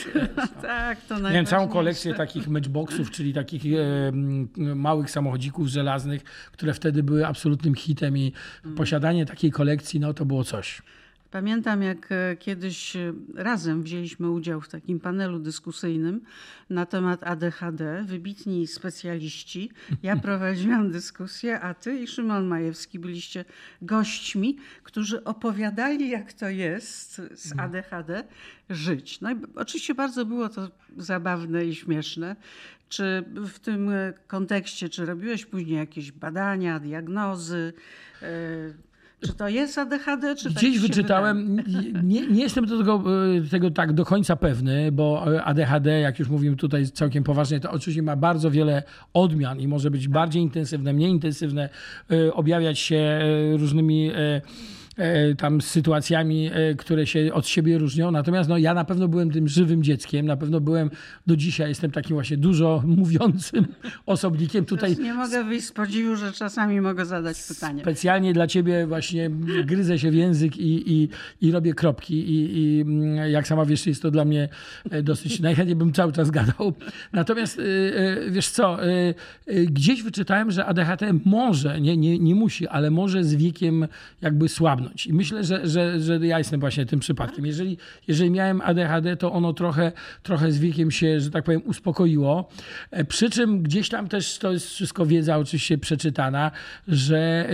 [0.63, 3.63] Tak, to Miałem całą kolekcję takich matchboxów, czyli takich
[4.57, 8.33] małych samochodzików żelaznych, które wtedy były absolutnym hitem i
[8.77, 10.83] posiadanie takiej kolekcji, no to było coś.
[11.31, 16.21] Pamiętam, jak e, kiedyś e, razem wzięliśmy udział w takim panelu dyskusyjnym
[16.71, 19.71] na temat ADHD, wybitni specjaliści.
[20.03, 23.45] Ja prowadziłam dyskusję, a ty i Szymon Majewski byliście
[23.83, 28.25] gośćmi, którzy opowiadali, jak to jest z ADHD
[28.71, 29.21] żyć.
[29.21, 32.37] No i oczywiście bardzo było to zabawne i śmieszne.
[32.89, 37.73] Czy w tym e, kontekście, czy robiłeś później jakieś badania, diagnozy?
[39.21, 41.63] Czy to jest ADHD, czy tak Gdzieś się wyczytałem,
[42.03, 43.05] nie, nie jestem do tego,
[43.37, 47.61] e, tego tak do końca pewny, bo e, ADHD, jak już mówimy tutaj całkiem poważnie,
[47.61, 48.83] to oczywiście ma bardzo wiele
[49.15, 51.69] odmian i może być bardziej intensywne, mniej intensywne,
[52.11, 53.21] e, objawiać się
[53.57, 54.11] różnymi
[54.99, 58.11] e, tam sytuacjami, e, które się od siebie różnią.
[58.11, 60.91] Natomiast no, ja na pewno byłem tym żywym dzieckiem, na pewno byłem,
[61.27, 63.67] do dzisiaj jestem takim właśnie dużo mówiącym
[64.07, 64.65] osobnikiem.
[64.65, 67.83] Tutaj nie mogę wyjść z podziwu, że czasami mogę zadać pytanie.
[67.83, 69.31] Specjalnie dla ciebie właśnie
[69.65, 71.09] gryzę się w język i, i,
[71.41, 74.49] i robię kropki i, i mm, jak sama wiesz, jest to dla mnie
[74.91, 76.73] e, dosyć, najchętniej bym cały czas gadał.
[77.13, 77.61] Natomiast
[78.31, 78.79] wiesz co,
[79.67, 83.89] gdzieś wyczytałem, że ADHD może, nie, nie, nie musi, ale może z wiekiem
[84.23, 84.88] jakby słabnąć.
[84.89, 85.07] Ogarnąć.
[85.07, 87.47] I myślę, że, że, że ja jestem właśnie tym przypadkiem.
[87.47, 92.49] Jeżeli, jeżeli miałem ADHD, to ono trochę, trochę z wiekiem się, że tak powiem, uspokoiło.
[92.91, 96.51] E, Przy czym gdzieś tam też to jest wszystko wiedza oczywiście przeczytana,
[96.89, 97.49] że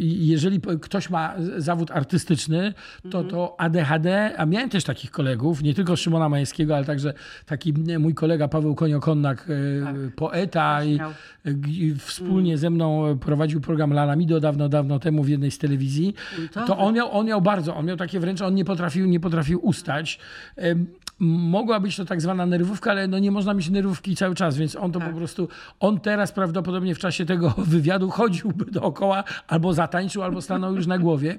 [0.00, 2.74] jeżeli ktoś ma zawód artystyczny,
[3.10, 7.14] to to ADHD, a miałem też takich kolegów, nie tylko Szymona Majewskiego, ale także
[7.46, 10.98] taki mój kolega Paweł Koniokonnak, e, poeta i,
[11.68, 15.91] i wspólnie ze mną prowadził program Lalamido dawno, dawno temu w jednej z telewizji.
[16.36, 16.66] Kultowy.
[16.66, 19.66] To on miał, on miał bardzo, on miał takie wręcz, on nie potrafił, nie potrafił
[19.66, 20.18] ustać.
[21.18, 24.76] Mogła być to tak zwana nerwówka, ale no nie można mieć nerwówki cały czas, więc
[24.76, 25.10] on to Tak.
[25.10, 25.48] po prostu,
[25.80, 30.98] on teraz prawdopodobnie w czasie tego wywiadu chodziłby dookoła, albo zatańczył, albo stanął już na
[30.98, 31.38] głowie.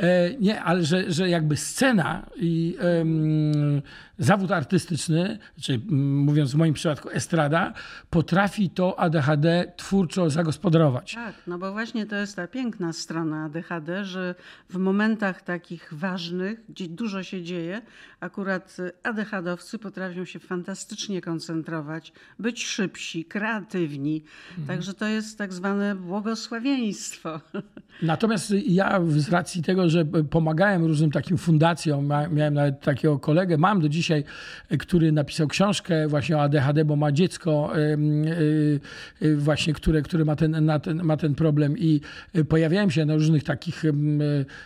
[0.00, 3.82] E, nie, ale że, że jakby scena i em,
[4.18, 7.72] zawód artystyczny, czy mówiąc w moim przypadku estrada,
[8.10, 11.14] potrafi to ADHD twórczo zagospodarować.
[11.14, 14.34] Tak, no bo właśnie to jest ta piękna strona ADHD, że
[14.70, 17.82] w momentach takich ważnych, gdzie dużo się dzieje,
[18.20, 24.24] akurat ADHD-owcy potrafią się fantastycznie koncentrować, być szybsi, kreatywni.
[24.66, 27.40] Także to jest tak zwane błogosławieństwo.
[28.02, 33.80] Natomiast ja z racji tego, że pomagałem różnym takim fundacjom, miałem nawet takiego kolegę, mam
[33.80, 34.24] do dzisiaj,
[34.68, 38.80] e, który napisał książkę właśnie o ADHD, bo ma dziecko y,
[39.22, 42.00] y, właśnie, które, które ma, ten, ten, ma ten problem i
[42.48, 43.82] pojawiałem się na różnych takich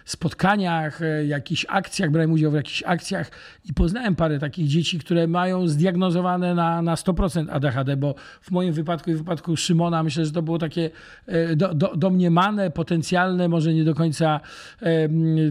[0.05, 3.31] spotkaniach, jakichś akcjach, brałem udział w jakichś akcjach
[3.65, 8.73] i poznałem parę takich dzieci, które mają zdiagnozowane na, na 100% ADHD, bo w moim
[8.73, 10.91] wypadku i w wypadku Szymona myślę, że to było takie
[11.27, 14.41] e, do, do, domniemane, potencjalne, może nie do końca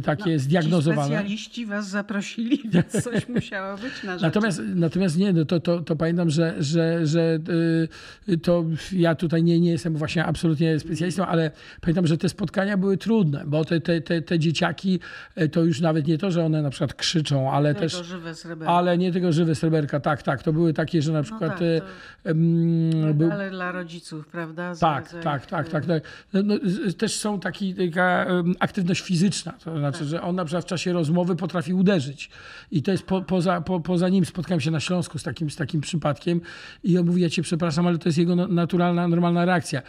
[0.05, 1.07] takie Ci zdiagnozowane.
[1.07, 4.23] specjaliści was zaprosili, więc coś musiało być na rzeczy.
[4.25, 7.39] Natomiast, natomiast nie, no to, to, to pamiętam, że, że, że
[8.29, 12.77] y, to ja tutaj nie, nie jestem właśnie absolutnie specjalistą, ale pamiętam, że te spotkania
[12.77, 14.99] były trudne, bo te, te, te, te dzieciaki
[15.35, 18.35] e, to już nawet nie to, że one na przykład krzyczą, ale Tego też żywe
[18.35, 18.73] sreberko.
[18.77, 20.43] ale nie tego żywe sreberka, tak, tak.
[20.43, 24.75] To były takie, że na przykład tak, e, to- był, Ale dla rodziców, prawda?
[24.75, 25.85] Za- tak, tak, ich, tak, y, tak.
[25.85, 26.03] tak.
[26.33, 28.25] No, no, z- też są taki, taka
[28.59, 29.79] aktywność fizyczna, to Tak.
[29.79, 32.29] znaczy, że on na przykład w czasie rozmowy potrafi uderzyć.
[32.71, 35.55] I to jest po, poza, po, poza nim spotkałem się na Śląsku z takim, z
[35.55, 36.41] takim przypadkiem
[36.83, 39.81] i on mówi, ja cię przepraszam, ale to jest jego no- naturalna, normalna reakcja.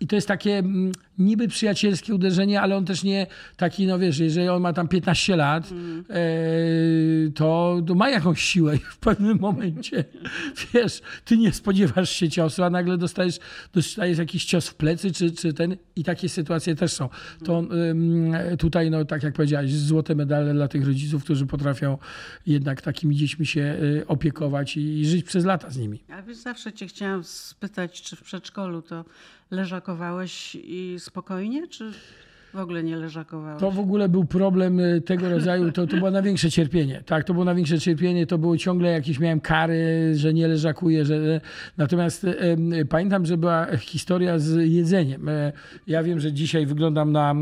[0.00, 3.26] I to jest takie mm, niby przyjacielskie uderzenie, ale on też nie
[3.56, 6.04] taki, no wiesz, jeżeli on ma tam 15 lat, Mm.
[6.10, 10.04] e, to, to ma jakąś siłę i w pewnym momencie,
[10.74, 13.38] wiesz, ty nie spodziewasz się ciosu, a nagle dostajesz,
[13.74, 17.08] dostajesz jakiś cios w plecy, czy, czy ten, i takie sytuacje też są.
[17.44, 17.62] To
[18.58, 21.98] tutaj, no tak jak powiedziałeś, złote medale dla tych rodziców, którzy potrafią
[22.46, 26.02] jednak takimi dziećmi się y, opiekować i, żyć przez lata z nimi.
[26.08, 29.04] A wiesz, zawsze cię chciałam spytać, czy w przedszkolu to
[29.50, 31.92] leżakowałeś i spokojnie, czy
[32.56, 33.60] w ogóle nie leżakowałeś?
[33.60, 37.02] To w ogóle był problem y, tego rodzaju, to, to było największe cierpienie.
[37.06, 41.40] Tak, to było największe cierpienie, to było ciągle jakieś, miałem kary, że nie leżakuję, że...
[41.76, 42.36] Natomiast y,
[42.88, 45.28] pamiętam, że była historia z jedzeniem.
[45.28, 45.52] Y,
[45.86, 47.34] Ja wiem, że dzisiaj wyglądam na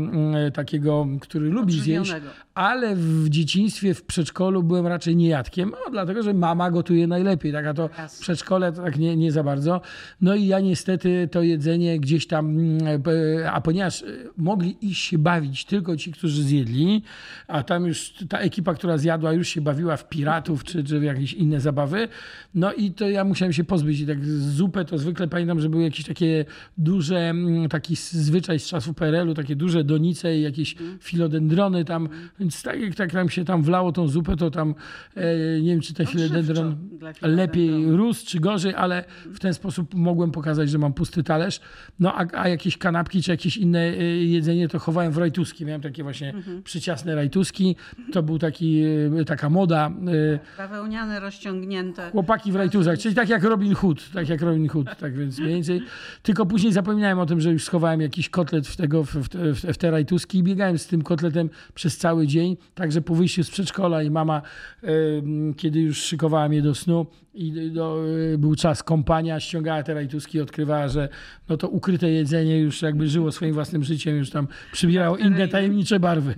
[0.47, 2.15] y, takiego, który lubi zjeść,
[2.53, 7.65] ale w dzieciństwie, w przedszkolu byłem raczej niejadkiem, no, dlatego, że mama gotuje najlepiej, tak,
[7.65, 9.81] a to w przedszkole tak nie, nie za bardzo.
[10.21, 13.03] No i ja niestety to jedzenie gdzieś tam, mm,
[13.41, 14.05] e, a ponieważ e,
[14.37, 17.01] mogli iść się bawić tylko ci, którzy zjedli,
[17.47, 21.03] a tam już ta ekipa, która zjadła, już się bawiła w piratów czy, czy w
[21.03, 22.07] jakieś inne zabawy,
[22.55, 23.99] no i to ja musiałem się pozbyć.
[23.99, 26.45] I tak zupę to zwykle pamiętam, że były jakieś takie
[26.77, 32.63] duże, mm, taki zwyczaj z czasów PRL-u, takie duże donice i jakieś filodendrony tam, więc
[32.63, 34.75] tak jak tak nam się tam wlało tą zupę, to tam
[35.15, 36.75] e, nie wiem, czy ten Odżywczo filodendron
[37.21, 41.59] lepiej rósł czy gorzej, ale w ten sposób mogłem pokazać, że mam pusty talerz.
[41.99, 45.65] No a, a jakieś kanapki czy jakieś inne e, jedzenie to chowałem w rajtuski.
[45.65, 47.75] Miałem takie właśnie przyciasne rajtuski.
[48.11, 48.83] To był taki,
[49.21, 49.91] e, taka moda.
[50.33, 52.11] e, Bawełniane, rozciągnięte.
[52.11, 55.53] Chłopaki w rajtuzach, czyli tak jak Robin Hood, tak jak Robin Hood, tak więc mniej
[55.53, 55.81] więcej.
[56.23, 59.73] Tylko później zapominałem o tym, że już schowałem jakiś kotlet w, tego, w, w, te-
[59.73, 62.57] w, te- rajtuski i biegałem z tym kotletem przez cały dzień.
[62.75, 64.41] Także po wyjściu z przedszkola i mama,
[64.83, 68.01] em, kiedy już szykowała mnie do snu i do,
[68.33, 71.09] e, był czas kąpania, ściągała te rajtuski i odkrywała, że
[71.49, 75.99] no to ukryte jedzenie już jakby żyło swoim własnym życiem, już tam przybierało inne tajemnicze
[75.99, 76.35] barwy.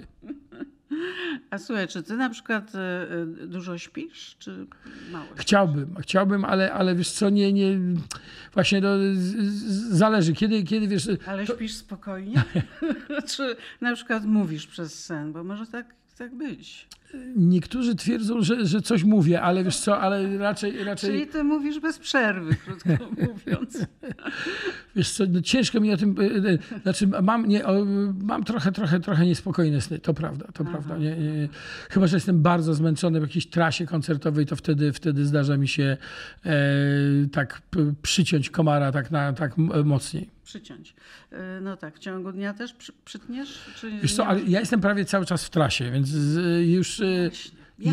[1.49, 4.67] A słuchaj, czy ty na przykład y, y, dużo śpisz, czy
[5.11, 5.27] mało?
[5.35, 7.79] Chciałbym, chciałbym, ale, ale wiesz co, nie, nie,
[8.53, 9.35] właśnie to z,
[9.97, 12.43] zależy, kiedy, kiedy wiesz, Ale śpisz spokojnie?
[13.35, 15.33] czy na przykład mówisz przez sen?
[15.33, 16.87] Bo może tak tak być.
[17.35, 21.79] Niektórzy twierdzą, że, że coś mówię, ale wiesz co, ale raczej, raczej Czyli ty mówisz
[21.79, 22.89] bez przerwy, krótko
[23.27, 23.85] mówiąc.
[24.95, 27.63] wiesz co, no ciężko mi o tym, e, e, znaczy mam, nie,
[28.21, 30.97] mam trochę, trochę, trochę niespokojne sny, to prawda, to prawda.
[30.97, 31.49] Nie, nie,
[31.89, 35.97] chyba, że jestem bardzo zmęczony w jakiejś trasie koncertowej, to wtedy, wtedy zdarza mi się
[36.45, 36.51] e,
[37.31, 37.61] tak
[38.01, 40.36] przyciąć komara tak, na, tak mocniej.
[40.47, 40.95] Przyciąć.
[41.33, 43.59] Y, No tak, w ciągu dnia też przy, przytniesz?
[43.75, 47.05] Czy Wiesz co, ale ja jestem prawie cały czas w trasie, więc z, już e,
[47.05, 47.33] Jak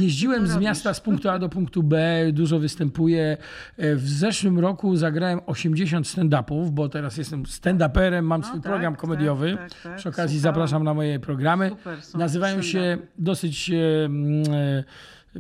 [0.01, 3.37] ty jeździłem z miasta z punktu A do punktu B, dużo występuję.
[3.77, 8.71] E, W zeszłym roku zagrałem 80 stand-upów, bo teraz jestem stand-uperem, mam No swój tak,
[8.73, 9.57] program tak, komediowy.
[9.57, 9.97] tak, tak.
[9.97, 10.55] Przy okazji Słuchałam.
[10.55, 11.69] zapraszam na moje programy.
[11.71, 13.75] Super, Nazywają się dosyć e,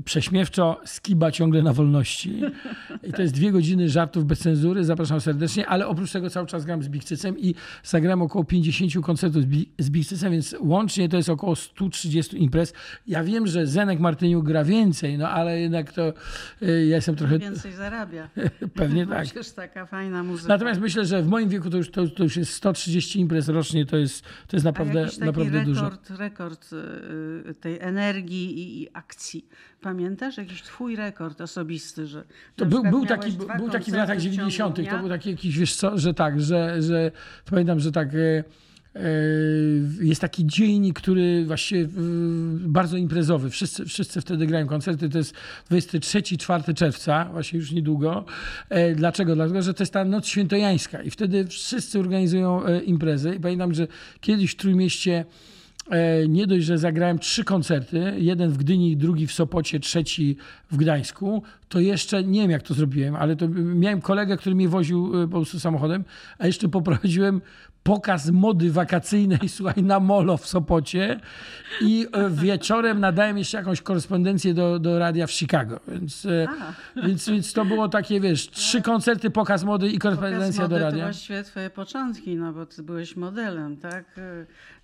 [0.04, 2.40] prześmiewczo Skiba ciągle na wolności.
[3.02, 4.85] I to jest dwie godziny żartów bez cenzury.
[4.85, 7.54] Zapraszam serdecznie, ale oprócz tego cały czas gram z Bigcycem i
[7.85, 12.72] zagrałem około 50 koncertów z Bi- z Bigcycem, więc łącznie to jest około 130 imprez.
[13.07, 16.02] Ja wiem, że Zenek Martyniuk gra więcej, no ale jednak to
[16.62, 17.38] e, ja jestem trochę...
[17.38, 18.28] Więcej zarabia.
[18.74, 19.24] Pewnie tak.
[19.24, 20.48] Przecież taka fajna muzyka.
[20.48, 23.87] Natomiast myślę, że w moim wieku to już, to, to już jest 130 imprez rocznie,
[23.87, 25.85] to jest, to jest A naprawdę, jakiś taki naprawdę dużo.
[25.85, 29.46] rekord, rekord y, tej energii i akcji.
[29.85, 32.25] Pamiętasz jakiś twój rekord osobisty, że
[32.57, 34.77] To był, był, taki, był taki w latach ciągu 90.
[34.77, 34.90] dnia?
[34.90, 37.11] To był taki jakiś, wiesz co, że tak, że, że
[37.51, 38.14] pamiętam, że tak.
[38.14, 38.44] E, e,
[40.01, 41.88] jest taki dziennik, który właściwie e,
[42.61, 43.51] bardzo imprezowy.
[43.51, 45.09] Wszyscy, wszyscy wtedy grają koncerty.
[45.09, 45.35] To jest
[45.70, 48.25] 23-4 czerwca, właśnie już niedługo.
[48.68, 49.35] E, dlaczego?
[49.35, 53.35] Dlatego, że to jest ta noc świętojańska i wtedy wszyscy organizują imprezy.
[53.35, 53.87] I pamiętam, że
[54.20, 55.25] kiedyś w Trójmieście
[56.29, 60.37] Nie dość, że zagrałem trzy koncerty, jeden w Gdyni, drugi w Sopocie, trzeci
[60.70, 64.68] w Gdańsku, to jeszcze nie wiem, jak to zrobiłem, ale to miałem kolegę, który mnie
[64.68, 66.05] woził e, po prostu samochodem,
[66.38, 67.40] a jeszcze poprowadziłem
[67.83, 71.20] pokaz mody wakacyjnej, słuchaj, na Molo w Sopocie
[71.81, 76.47] i e, wieczorem nadałem jeszcze jakąś korespondencję do, do radia w Chicago, więc, e,
[77.07, 80.81] więc, więc to było takie, wiesz, trzy koncerty, pokaz mody i Pokaz korespondencja mody do
[80.81, 81.05] to radia.
[81.05, 84.05] właściwie twoje początki, no bo ty byłeś modelem, tak?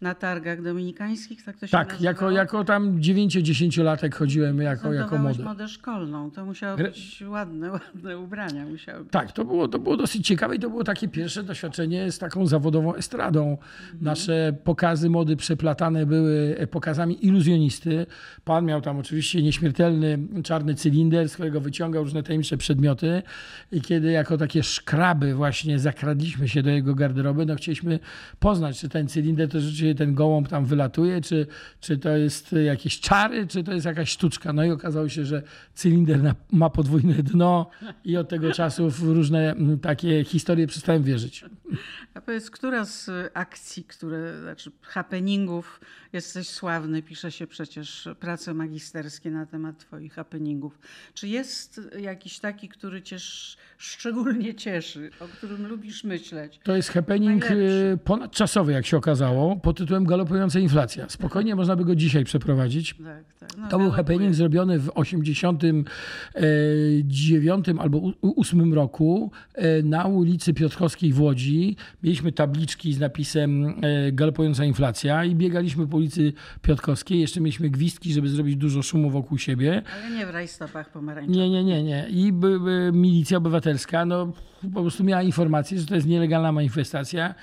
[0.00, 0.62] Na targach
[0.94, 5.44] dominikańskich, tak to się Tak, jako, jako tam 9-10-latek chodziłem jako, jako model.
[5.44, 6.30] modę szkolną.
[6.30, 8.66] To musiało Gre- być ładne, ładne ubrania.
[8.66, 9.12] Musiały być.
[9.12, 12.46] Tak, to było, to było dosyć ciekawe i to było takie pierwsze doświadczenie z taką
[12.46, 13.56] zawodową estradą.
[14.00, 18.06] Nasze pokazy mody przeplatane były pokazami iluzjonisty.
[18.44, 23.22] Pan miał tam oczywiście nieśmiertelny czarny cylinder, z którego wyciągał różne tajemnicze przedmioty
[23.72, 27.98] i kiedy jako takie szkraby właśnie zakradliśmy się do jego garderoby, no chcieliśmy
[28.38, 30.79] poznać, czy ten cylinder to rzeczywiście ten gołąb tam wylatuje,
[31.22, 31.46] czy,
[31.80, 34.52] czy to jest jakieś czary, czy to jest jakaś sztuczka.
[34.52, 35.42] No i okazało się, że
[35.74, 37.70] cylinder ma podwójne dno
[38.04, 41.44] i od tego czasu w różne mm, takie historie przestałem wierzyć.
[42.14, 45.80] A powiedz, która z akcji, które, znaczy happeningów,
[46.12, 50.78] jesteś sławny, pisze się przecież prace magisterskie na temat twoich happeningów.
[51.14, 56.60] Czy jest jakiś taki, który cię sz- szczególnie cieszy, o którym lubisz myśleć?
[56.64, 57.92] To jest happening Najlepszy.
[57.94, 61.08] y, ponadczasowy, jak się okazało, pod tytułem Galopująca inflacja.
[61.08, 62.94] Spokojnie można by go dzisiaj przeprowadzić.
[63.04, 63.50] Tak, tak.
[63.58, 71.12] No, To był happening zrobiony w 89 albo u- 8 roku e, na ulicy Piotrkowskiej
[71.12, 71.76] w Łodzi.
[72.02, 77.20] Mieliśmy tabliczki z napisem e, galopująca inflacja i biegaliśmy po ulicy Piotrkowskiej.
[77.20, 79.82] Jeszcze mieliśmy gwizdki, żeby zrobić dużo szumu wokół siebie.
[79.94, 81.36] Ale nie w rajstopach pomarańczowych.
[81.36, 82.06] Nie, nie, nie, nie.
[82.10, 84.32] I by, by milicja obywatelska no,
[84.74, 87.34] po prostu miała informację, że to jest nielegalna manifestacja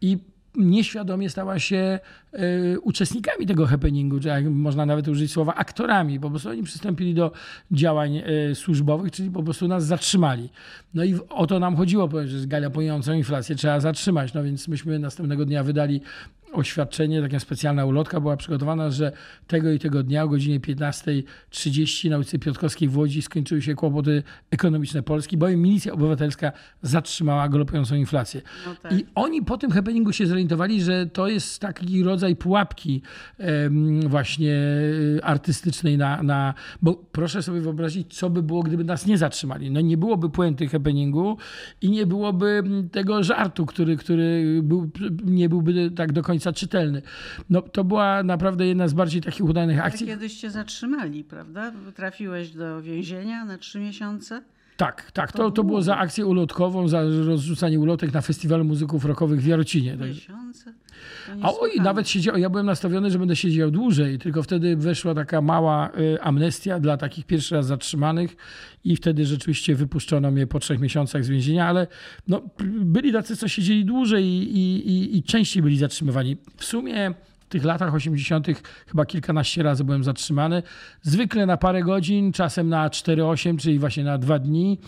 [0.00, 0.18] i
[0.56, 1.98] nieświadomie stała się
[2.32, 6.20] e, uczestnikami tego happeningu, czy jak można nawet użyć słowa aktorami.
[6.20, 7.32] Po prostu oni przystąpili do
[7.72, 10.48] działań e, służbowych, czyli po prostu nas zatrzymali.
[10.94, 14.34] No i o to nam chodziło, że galopującą inflację trzeba zatrzymać.
[14.34, 16.00] No więc myśmy następnego dnia wydali
[16.54, 19.12] oświadczenie, taka specjalna ulotka była przygotowana, że
[19.46, 24.22] tego i tego dnia o godzinie 15.30 na ulicy Piotrkowskiej w Łodzi skończyły się kłopoty
[24.50, 28.42] ekonomiczne Polski, bowiem milicja obywatelska zatrzymała galopującą inflację.
[28.66, 28.92] No tak.
[28.92, 33.02] I oni po tym happeningu się zorientowali, że to jest taki rodzaj pułapki
[34.06, 34.52] właśnie
[35.18, 36.54] e, artystycznej na, na...
[36.82, 39.70] Bo proszę sobie wyobrazić, co by było, gdyby nas nie zatrzymali.
[39.70, 41.36] No nie byłoby puenty happeningu
[41.80, 44.90] i nie byłoby mm, tego żartu, który, który był,
[45.24, 47.02] nie byłby tak do końca czytelny.
[47.50, 50.06] No to była naprawdę jedna z bardziej takich udanych Ale akcji.
[50.06, 51.72] kiedyś cię zatrzymali, prawda?
[51.94, 54.42] Trafiłeś do więzienia na trzy miesiące.
[54.76, 55.32] Tak, tak.
[55.32, 59.90] To, to było za akcję ulotkową, za rozrzucanie ulotek na Festiwalu Muzyków Rockowych w Jarocinie.
[59.96, 60.72] Także- Miesiące?
[61.42, 65.40] A oj, nawet siedział, ja byłem nastawiony, że będę siedział dłużej, tylko wtedy weszła taka
[65.40, 68.36] mała y, amnestia dla takich pierwszy raz zatrzymanych
[68.84, 71.86] i wtedy rzeczywiście wypuszczono mnie po trzech miesiącach z więzienia, ale
[72.28, 72.42] no,
[72.80, 76.36] byli tacy, co siedzieli dłużej i, i, i częściej byli zatrzymywani.
[76.56, 77.14] W sumie
[77.54, 78.46] tych latach 80.
[78.86, 80.62] chyba kilkanaście razy byłem zatrzymany.
[81.02, 84.78] Zwykle na parę godzin, czasem na 4-8, czyli właśnie na dwa dni.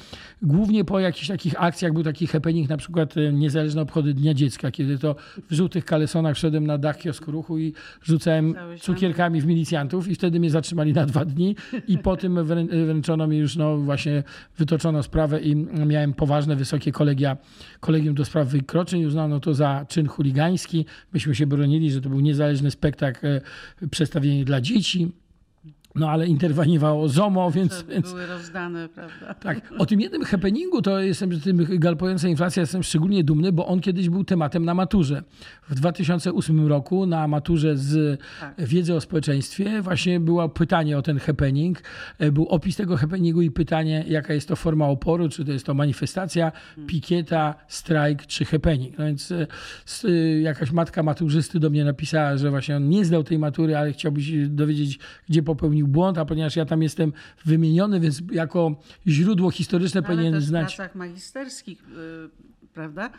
[0.42, 4.70] Głównie po jakichś takich akcjach był taki happening, na przykład e, niezależne obchody Dnia Dziecka,
[4.70, 5.16] kiedy to
[5.50, 10.40] w żółtych kalesonach szedłem na dach kiosku ruchu i rzucałem cukierkami w milicjantów i wtedy
[10.40, 11.56] mnie zatrzymali na dwa dni
[11.88, 14.22] i po tym wrę- wręczono mi już no właśnie
[14.58, 17.36] wytoczono sprawę i miałem poważne, wysokie kolegia,
[17.80, 19.04] kolegium do spraw wykroczeń.
[19.04, 20.84] Uznano to za czyn chuligański.
[21.12, 23.40] Myśmy się bronili, że to był niezależny spektakl, e,
[23.90, 25.12] przedstawienie dla dzieci.
[25.96, 29.34] No ale interweniowało ZOMO, więc, To więc były rozdane, prawda?
[29.34, 29.72] tak.
[29.78, 33.80] O tym jednym happeningu to jestem, że tym galopująca inflacja jestem szczególnie dumny, bo on
[33.80, 35.22] kiedyś był tematem na maturze.
[35.68, 38.54] W 2008 roku na maturze z Tak.
[38.58, 41.82] wiedzy o społeczeństwie właśnie było pytanie o ten happening.
[42.18, 45.66] E, Był opis tego happeningu i pytanie, jaka jest to forma oporu, czy to jest
[45.66, 46.52] to manifestacja,
[46.86, 48.98] pikieta, strajk, czy happening.
[48.98, 49.46] No więc e,
[50.04, 53.92] e, jakaś matka maturzysty do mnie napisała, że właśnie on nie zdał tej matury, ale
[53.92, 57.12] chciałby się dowiedzieć, gdzie popełnił błąd, a ponieważ ja tam jestem
[57.44, 60.76] wymieniony, więc jako źródło historyczne No, powinienem też w znać.
[60.76, 63.10] pracach magisterskich, y, prawda?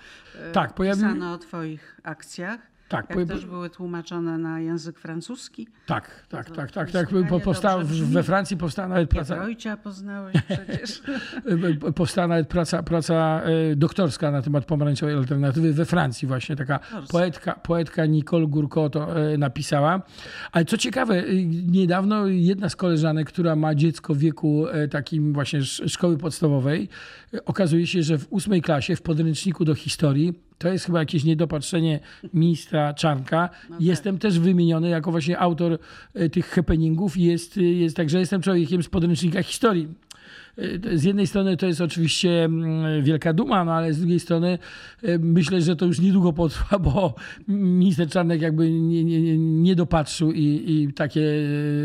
[0.50, 2.60] Y, Tak, pojawił- Pisano o twoich akcjach.
[2.90, 5.68] Tak, Jak też były tłumaczone na język francuski.
[5.86, 6.92] Tak, tak, tak, tak.
[6.92, 7.08] tak.
[7.44, 11.02] Powstała, we Francji powstała nawet praca, Giedroycia poznałeś przecież.
[11.96, 16.56] powstała nawet praca, praca e, doktorska na temat pomarańczowej alternatywy we Francji właśnie.
[16.56, 16.80] Taka
[17.12, 20.02] poetka, poetka Nicole Gourco to e, napisała.
[20.52, 25.60] Ale co ciekawe, e, niedawno jedna z koleżanek, która ma dziecko w wieku takim właśnie
[25.60, 26.90] sz- szkoły podstawowej,
[27.46, 32.00] okazuje się, że w ósmej klasie w podręczniku do historii to jest chyba jakieś niedopatrzenie
[32.34, 33.50] ministra Czarnka.
[33.70, 35.80] No Jestem też wymieniony jako właśnie autor
[36.14, 39.88] e, tych happeningów i jest, jest także jestem człowiekiem z podręcznika historii.
[40.58, 44.60] E, Z jednej strony to jest oczywiście mm, wielka duma, no ale z drugiej strony
[45.04, 47.16] e, myślę, że to już niedługo potrwa, bo
[47.48, 51.22] minister Czarnek jakby nie, nie, nie- dopatrzył i, i takie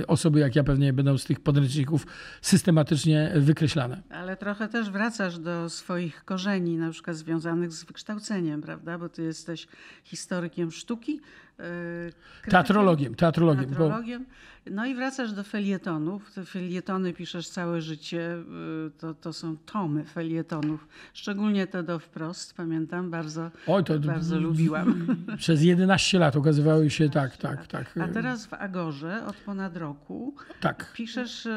[0.02, 2.06] e, osoby jak ja pewnie będą z tych podręczników
[2.42, 4.02] systematycznie wykreślane.
[4.10, 8.98] Ale trochę też wracasz do swoich korzeni, na przykład związanych z wykształceniem, prawda?
[8.98, 9.66] Bo ty jesteś
[10.04, 11.12] historykiem sztuki.
[11.12, 11.18] y,
[11.60, 13.64] krytykiem, Teatrologiem, teatrologiem.
[13.64, 14.24] Bo, teatrologiem.
[14.70, 16.32] No i wracasz do felietonów.
[16.34, 18.36] Te felietony piszesz całe życie.
[18.86, 20.88] Y, To, to są tomy felietonów.
[21.14, 25.06] Szczególnie te do wprost, pamiętam, bardzo, oj, to bardzo lubiłam.
[25.38, 27.94] przez 11 lat okazywały się tak, tak, tak.
[28.00, 30.92] A teraz w Agorze od ponad roku Tak.
[30.94, 31.50] piszesz y,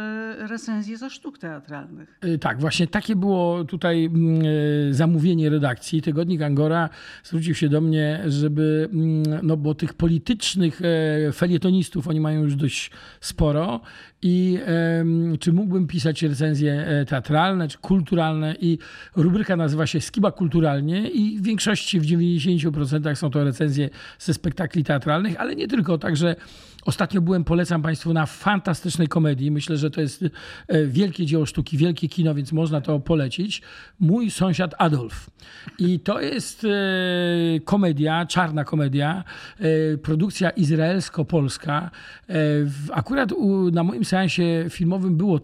[0.47, 2.19] recenzje ze sztuk teatralnych.
[2.25, 4.09] Y, Tak, właśnie takie było tutaj
[4.91, 6.01] zamówienie redakcji.
[6.01, 6.89] Tygodnik Angora
[7.23, 8.89] zwrócił się do mnie, żeby,
[9.43, 13.81] no bo tych politycznych e, felietonistów oni mają już dość sporo
[14.21, 14.59] i
[15.39, 18.77] czy mógłbym pisać recenzje e, teatralne czy kulturalne i
[19.15, 24.83] rubryka nazywa się Skiba Kulturalnie i w większości, w 90% są to recenzje ze spektakli
[24.83, 26.35] teatralnych, ale nie tylko, także
[26.85, 29.51] Ostatnio byłem, polecam Państwu, na fantastycznej komedii.
[29.51, 30.23] Myślę, że to jest
[30.67, 33.61] e, wielkie dzieło sztuki, wielkie kino, więc można to polecić.
[33.99, 35.29] Mój sąsiad Adolf.
[35.79, 36.69] I to jest e,
[37.59, 39.23] komedia, czarna komedia,
[39.59, 41.91] e, produkcja izraelsko-polska.
[42.91, 43.29] Akurat
[43.71, 45.39] na moim seansie filmowym było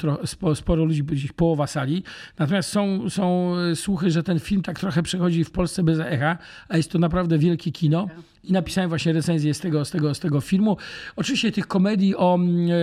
[0.56, 2.04] sporo ludzi, gdzieś połowa sali.
[2.40, 6.38] Natomiast są, są słuchy, że ten film tak trochę przechodzi w Polsce bez echa,
[6.70, 8.08] a jest to naprawdę wielkie kino.
[8.44, 10.78] I napisałem właśnie recenzję z tego, z tego, z tego filmu.
[11.16, 12.74] Oczywiście tych komedii o mm, e,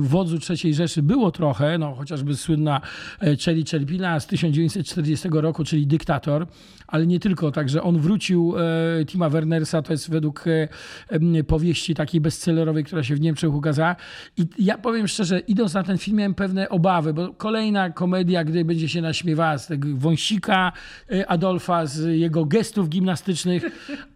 [0.00, 2.80] wodzu III Rzeszy było trochę, no chociażby słynna
[3.20, 6.46] e, Czeli Czerpina z 1940 roku, czyli Dyktator,
[6.86, 8.54] ale nie tylko, także on wrócił
[9.00, 10.44] e, Tima Wernersa, to jest według
[11.46, 13.96] powieści takiej bestsellerowej, która się w Niemczech ukazała.
[14.36, 18.64] I ja powiem szczerze, idąc na ten film miałem pewne obawy, bo kolejna komedia, gdy
[18.64, 20.72] będzie się naśmiewała z tego wąsika
[21.26, 23.64] Adolfa, z jego gestów gimnastycznych,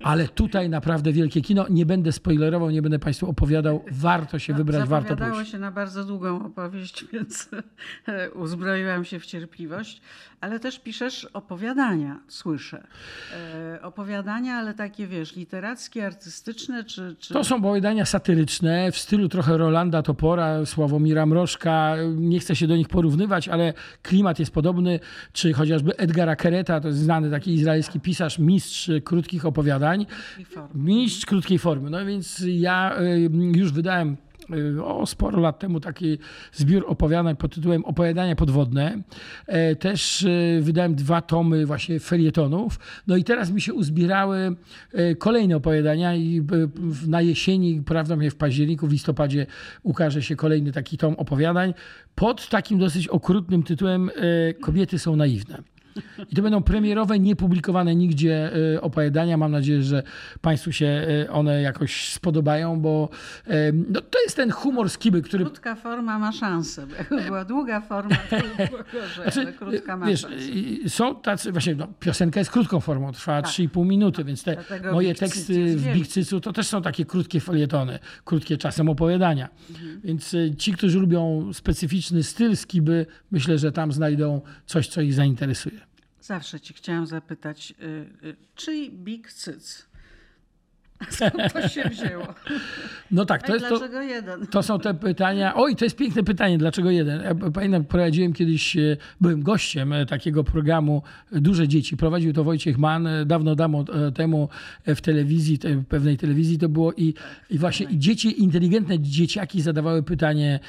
[0.02, 1.66] ale tutaj naprawdę wielkie kino.
[1.70, 3.84] Nie będę spoilerował, nie będę Państwu opowiadał.
[3.90, 5.52] Warto się wybrać, warto Zapowiadało pójść.
[5.52, 7.48] się na bardzo długą opowieść, więc
[8.08, 10.00] e, uzbroiłam się w cierpliwość.
[10.40, 12.87] Ale też piszesz opowiadania, słyszę.
[13.32, 17.16] E, opowiadania, ale takie, wiesz, literackie, artystyczne, czy...
[17.18, 17.34] czy...
[17.34, 21.94] To są opowiadania satyryczne w stylu trochę Rolanda Topora, Sławomira Mrożka.
[22.16, 25.00] Nie chcę się do nich porównywać, ale klimat jest podobny.
[25.32, 30.06] Czy chociażby Edgara Kereta, to jest znany taki izraelski pisarz, mistrz krótkich opowiadań.
[30.38, 30.68] I form.
[30.85, 31.90] Mistrz krótkiej formy.
[31.90, 34.16] No więc ja y, już wydałem
[34.77, 36.18] y, o sporo lat temu taki
[36.53, 39.03] zbiór opowiadań pod tytułem Opowiadania podwodne.
[39.46, 42.78] E, Też y, wydałem dwa tomy właśnie felietonów.
[43.07, 44.57] No i teraz mi się uzbierały
[44.93, 49.47] e, kolejne opowiadania i w- na jesieni, prawdopodobnie w październiku, w listopadzie
[49.82, 51.74] ukaże się kolejny taki tom opowiadań
[52.14, 54.11] pod takim dosyć okrutnym tytułem
[54.51, 55.59] e, Kobiety są naiwne.
[56.30, 59.36] I to będą premierowe, niepublikowane nigdzie y, opowiadania.
[59.36, 60.03] Mam nadzieję, że
[60.40, 63.09] Państwu się y, one jakoś spodobają, bo
[63.46, 63.53] y,
[63.88, 66.86] no, to jest ten humor z Kiby, który Krótka forma ma szansę.
[67.26, 70.36] była długa forma, to było gorzej, Znaczy, krótka ma wiesz, szansę.
[70.84, 74.66] y, są tacy, właśnie no, piosenka jest krótką formą, trwa 3,5 minuty, więc te Tak.
[74.68, 75.99] Dlatego moje teksty w wielki.
[76.01, 79.49] Big Cycu to też są takie krótkie felietony, krótkie czasem opowiadania.
[79.70, 80.01] Mhm.
[80.05, 85.14] Więc y, ci, którzy lubią specyficzny styl skiby, myślę, że tam znajdą coś, co ich
[85.14, 85.88] zainteresuje.
[86.29, 87.85] Zawsze ci chciałam zapytać, y,
[88.26, 89.87] y, czyj Big Cyc?
[91.11, 92.34] Skąd to się wzięło?
[93.11, 94.46] No tak, to, jest to, dlaczego jeden?
[94.46, 95.55] to są te pytania.
[95.55, 97.22] Oj, to jest piękne pytanie, dlaczego jeden?
[97.22, 101.96] Ja pamiętam, prowadziłem kiedyś, e, byłem gościem e, takiego programu e, Duże Dzieci.
[101.96, 103.84] Prowadził to Wojciech Mann dawno, dawno
[104.14, 104.49] temu
[104.86, 107.14] w telewizji, pewnej telewizji to było i,
[107.51, 110.61] i właśnie i dzieci, inteligentne dzieciaki zadawały pytanie,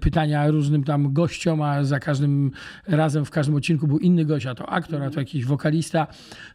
[0.00, 2.50] pytania różnym tam gościom, a za każdym
[2.86, 6.06] razem w każdym odcinku był inny gość, a to aktor, a to jakiś wokalista.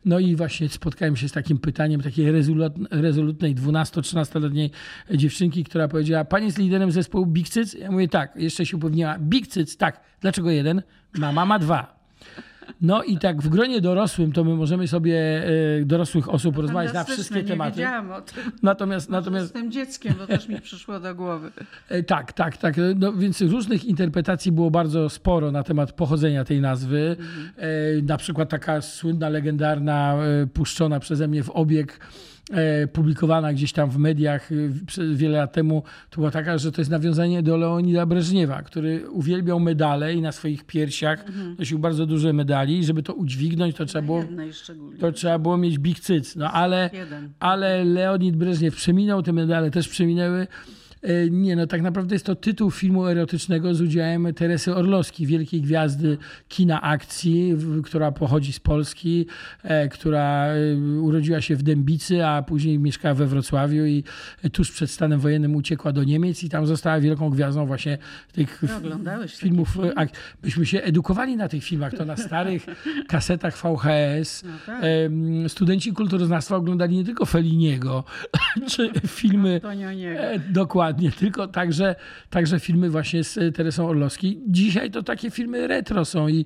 [0.06, 4.70] No i właśnie spotkałem się z takim pytaniem takiej rezolut- rezolutnej 12-13-letniej
[5.12, 7.74] dziewczynki, która powiedziała, pani jest liderem zespołu Big Cyc?
[7.74, 10.00] Ja mówię tak, jeszcze się upewniła, Big Cyc, tak.
[10.22, 10.82] Dlaczego jeden?
[11.18, 12.04] Mama ma dwa.
[12.82, 15.44] No i tak w gronie dorosłym to my możemy sobie,
[15.82, 17.72] e, dorosłych osób, porozmawiać na wszystkie nie tematy.
[17.72, 18.44] wiedziałam o tym.
[18.64, 21.52] Natomiast, Natomiast tym dzieckiem, bo też mi przyszło do głowy.
[21.90, 22.76] E, Tak, tak, tak.
[22.96, 27.16] No, więc różnych interpretacji było bardzo sporo na temat pochodzenia tej nazwy.
[27.58, 27.68] E,
[28.02, 30.18] na przykład taka słynna, legendarna,
[30.54, 32.00] puszczona przeze mnie w obieg,
[32.94, 34.56] publikowana gdzieś tam w mediach e,
[35.16, 39.60] wiele lat temu, to była taka, że to jest nawiązanie do Leonida Breżniewa, który uwielbiał
[39.60, 41.26] medale i na swoich piersiach
[41.60, 42.80] nosił bardzo duże medali.
[42.80, 44.24] I Żeby to udźwignąć, to trzeba było,
[45.00, 46.36] to trzeba było mieć big cyc.
[46.36, 46.90] No ale
[47.40, 50.48] ale Leonid Breżniew przeminął, te medale też przeminęły.
[51.04, 55.62] E, Nie, no tak naprawdę jest to tytuł filmu erotycznego z udziałem Teresy Orlowskiej, wielkiej
[55.62, 59.26] gwiazdy kina akcji, która pochodzi z Polski,
[59.64, 64.04] e, która e, urodziła się w Dębicy, a później mieszkała we Wrocławiu i
[64.52, 67.98] tuż przed stanem wojennym uciekła do Niemiec i tam została wielką gwiazdą właśnie
[68.32, 69.70] tych takie filmów.
[69.74, 69.94] filmy?
[69.96, 70.12] ak-
[70.44, 72.66] Myśmy się edukowali na tych filmach, to na starych
[73.08, 74.44] kasetach VHS.
[74.44, 74.84] No tak.
[75.48, 78.04] Studenci kulturoznawstwa oglądali nie tylko Felliniego,
[78.72, 80.20] czy filmy, Antonioniego.
[80.20, 80.40] e,
[80.94, 81.96] dokładnie, tylko także,
[82.30, 84.42] także filmy właśnie z e, Teresą Orlowskiej.
[84.48, 86.46] Dzisiaj to takie filmy retro są i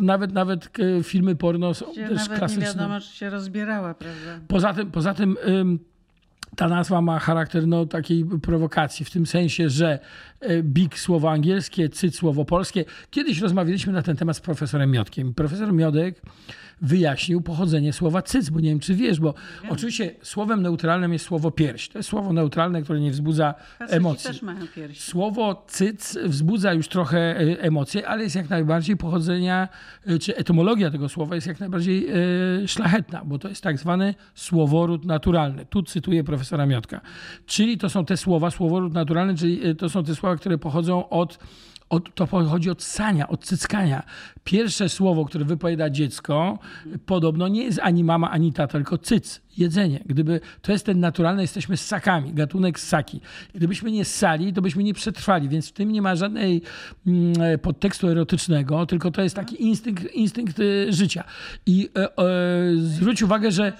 [0.00, 2.64] nawet, nawet e, filmy porno są Gdzie też nawet nie klasyczne.
[2.66, 4.40] wiadomo, czy się rozbierała, prawda?
[4.48, 5.78] Poza tym, poza tym ym,
[6.56, 9.98] ta nazwa ma charakter no, takiej prowokacji, w tym sensie, że
[10.40, 12.84] e, big słowo angielskie, cyc słowo polskie.
[13.10, 15.34] Kiedyś rozmawialiśmy na ten temat z profesorem Miodkiem.
[15.34, 16.22] Profesor Miodek
[16.82, 19.34] wyjaśnił pochodzenie słowa cyc, bo nie wiem, czy wiesz, bo
[19.68, 21.88] oczywiście słowem neutralnym jest słowo pierś.
[21.88, 24.26] To jest słowo neutralne, które nie wzbudza emocji.
[24.26, 25.02] też mają piersi.
[25.02, 29.68] Słowo cyc wzbudza już trochę e, emocje, ale jest jak najbardziej pochodzenia,
[30.06, 34.14] e, czy etymologia tego słowa jest jak najbardziej e, szlachetna, bo to jest tak zwany
[34.34, 35.66] słoworód naturalny.
[35.66, 37.00] Tu cytuję profesora Miotka.
[37.46, 41.38] Czyli to są te słowa, słoworód naturalny, czyli to są te słowa, które pochodzą od
[41.90, 44.02] od, to pochodzi od sania, od cyckania.
[44.44, 46.58] Pierwsze słowo, które wypowiada dziecko,
[47.06, 50.00] podobno nie jest ani mama, ani tata, tylko cyc, jedzenie.
[50.06, 53.20] Gdyby to jest ten naturalny, jesteśmy ssakami, gatunek ssaki.
[53.54, 56.62] Gdybyśmy nie ssali, to byśmy nie przetrwali, więc w tym nie ma żadnej
[57.06, 61.24] mm, podtekstu erotycznego, tylko to jest taki instynkt, instynkt y, życia.
[61.66, 62.32] I e, e,
[62.76, 63.72] zwróć uwagę, że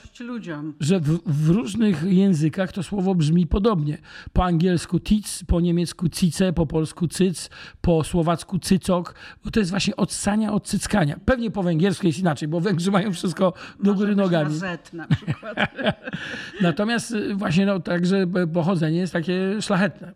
[0.81, 3.99] że w, w różnych językach to słowo brzmi podobnie.
[4.33, 7.51] Po angielsku tic, po niemiecku cice, po polsku cyc,
[7.81, 9.15] po słowacku cycok,
[9.45, 11.17] bo to jest właśnie od ssania, od cyckania.
[11.25, 14.55] Pewnie po węgiersku jest inaczej, bo Węgrzy mają wszystko do góry być Na nogami.
[14.55, 15.60] Z na przykład.
[16.61, 20.13] Natomiast y, właśnie no, także pochodzenie jest takie szlachetne.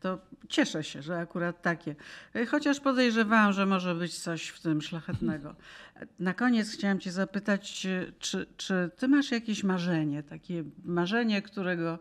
[0.00, 0.18] To
[0.48, 1.94] cieszę się, że akurat takie.
[2.48, 5.54] Chociaż podejrzewałam, że może być coś w tym szlachetnego.
[6.18, 7.86] Na koniec chciałam Cię zapytać,
[8.18, 11.98] czy, czy Ty masz jakieś marzenie, takie marzenie, którego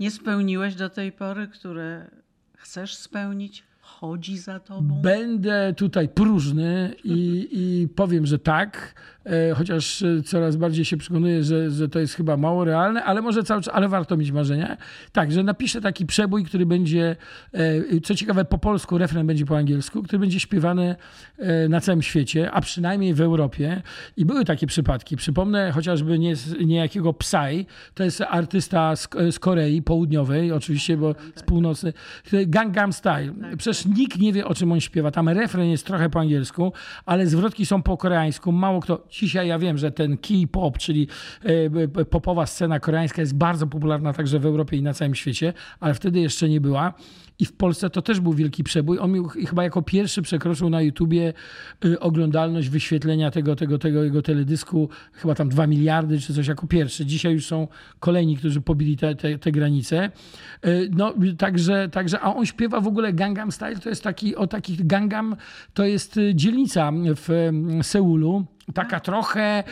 [0.00, 2.10] nie spełniłeś do tej pory, które
[2.56, 3.64] chcesz spełnić?
[3.80, 4.94] Chodzi za Tobą?
[5.02, 9.21] Będę tutaj próżny i, i powiem, że tak, e,
[9.54, 13.42] chociaż e, coraz bardziej się przekonuję, że, że to jest chyba mało realne, ale może
[13.42, 14.76] cały czas, ale warto mieć marzenia.
[15.12, 17.16] Tak, że napiszę taki przebój, który będzie,
[17.52, 20.96] e, co ciekawe, po polsku, refren będzie po angielsku, który będzie śpiewany
[21.38, 23.82] e, na całym świecie, a przynajmniej w Europie.
[24.16, 25.16] I były takie przypadki.
[25.16, 27.64] Przypomnę chociażby nie, niejakiego Psy,
[27.94, 31.92] to jest artysta z, z Korei Południowej, oczywiście, bo z północy,
[32.46, 33.34] Gangnam Style.
[33.58, 35.10] Przecież nikt nie wie, o czym on śpiewa.
[35.10, 36.72] Tam refren jest trochę po angielsku,
[37.06, 38.52] ale zwrotki są po koreańsku.
[38.52, 39.11] Mało kto.
[39.12, 41.08] Dzisiaj ja wiem, że ten K-pop, czyli
[41.44, 45.94] e, popowa scena koreańska jest bardzo popularna także w Europie i na całym świecie, ale
[45.94, 46.94] wtedy jeszcze nie była.
[47.42, 48.98] I w Polsce to też był wielki przebój.
[48.98, 51.32] On miał, chyba jako pierwszy przekroczył na YouTubie
[51.84, 56.66] y, oglądalność wyświetlenia tego, tego, tego jego teledysku, chyba tam 2 miliardy czy coś jako
[56.66, 57.06] pierwszy.
[57.06, 57.68] Dzisiaj już są
[58.00, 60.10] kolejni, którzy pobili te, te, te granice.
[60.66, 64.46] Y, no, także, także, a on śpiewa w ogóle Gangnam Style, to jest taki, o
[64.46, 65.36] takich Gangnam,
[65.74, 69.64] to jest y, dzielnica w y, Seulu taka trochę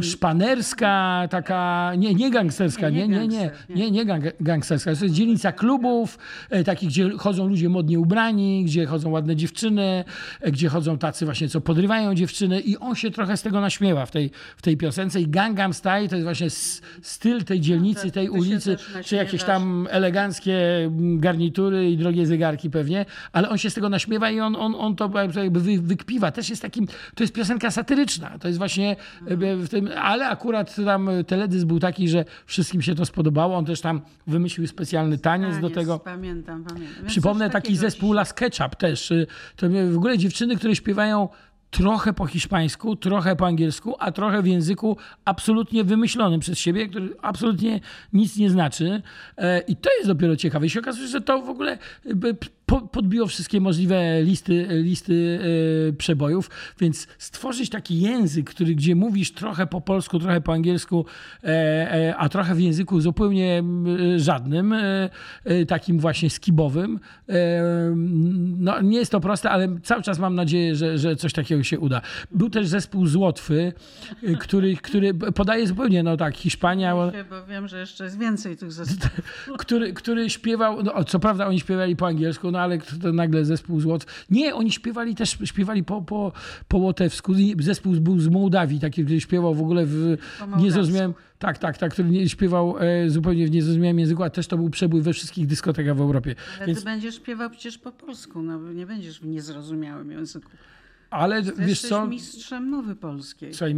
[0.00, 4.94] szpanerska, taka, nie, nie gangsterska, nie, nie, nie, nie, nie gang, gangsterska.
[4.96, 6.18] To jest dzielnica klubów,
[6.50, 10.04] e, takich, gdzie chodzą ludzie modnie ubrani, gdzie chodzą ładne dziewczyny,
[10.40, 14.06] e, gdzie chodzą tacy właśnie, co podrywają dziewczyny i on się trochę z tego naśmiewa
[14.06, 16.50] w tej, w tej piosence i Gangnam Style to jest właśnie
[17.02, 20.56] styl tej dzielnicy, tej ulicy, czy jakieś tam eleganckie
[21.16, 24.96] garnitury i drogie zegarki pewnie, ale on się z tego naśmiewa i on, on, on
[24.96, 26.32] to jakby wykpiwa.
[26.32, 30.76] Też jest takim, to jest piosenka satyryczna, to jest właśnie e, w tym, ale akurat
[30.84, 33.56] tam teledysk był taki, że wszystkim się to spodobało.
[33.56, 35.98] On też tam wymyślił specjalny taniec, taniec do tego.
[35.98, 36.73] Pamiętam, pamiętam.
[37.06, 39.10] Przypomnę taki zespół Las Ketchup też.
[39.10, 41.28] Y, to w ogóle dziewczyny, które śpiewają
[41.70, 47.16] trochę po hiszpańsku, trochę po angielsku, a trochę w języku absolutnie wymyślonym przez siebie, który
[47.22, 47.80] absolutnie
[48.12, 49.02] nic nie znaczy.
[49.36, 50.66] E, I to jest dopiero ciekawe.
[50.66, 51.78] I się okazuje, że to w ogóle
[52.66, 55.38] podbiło wszystkie możliwe listy, listy
[55.88, 56.50] e, przebojów,
[56.80, 61.06] więc stworzyć taki język, który, gdzie mówisz trochę po polsku, trochę po angielsku,
[61.44, 63.62] e, a trochę w języku zupełnie
[64.16, 64.74] żadnym,
[65.68, 67.00] takim właśnie skibowym,
[68.58, 71.78] no nie jest to proste, ale cały czas mam nadzieję, że, że coś takiego się
[71.78, 72.00] uda.
[72.30, 73.72] Był też zespół z Łotwy,
[74.40, 76.94] który, który podaje zupełnie, no tak, Hiszpania.
[76.94, 79.20] Bo wiem, że jeszcze jest więcej tych zespołów.
[79.58, 83.80] Który, który śpiewał, no co prawda oni śpiewali po angielsku, no ale to nagle zespół
[83.80, 84.10] z Łotwy.
[84.30, 86.32] Nie, oni śpiewali też, śpiewali po, po,
[86.68, 87.32] po łotewsku.
[87.58, 90.16] Zespół był z Mołdawii, taki, który śpiewał w ogóle w,
[90.58, 94.46] nie zrozumiałem, tak, tak, tak, który nie śpiewał e, zupełnie w niezrozumiałym języku, a też
[94.46, 96.34] to był przebój we wszystkich dyskotekach w Europie.
[96.56, 96.78] Ale Więc...
[96.78, 100.50] ty będziesz śpiewał przecież po polsku, no nie będziesz w niezrozumiałym języku.
[101.14, 102.06] Ale wiesz co?
[102.06, 103.54] mistrzem mowy polskiej.
[103.54, 103.76] Słuchaj,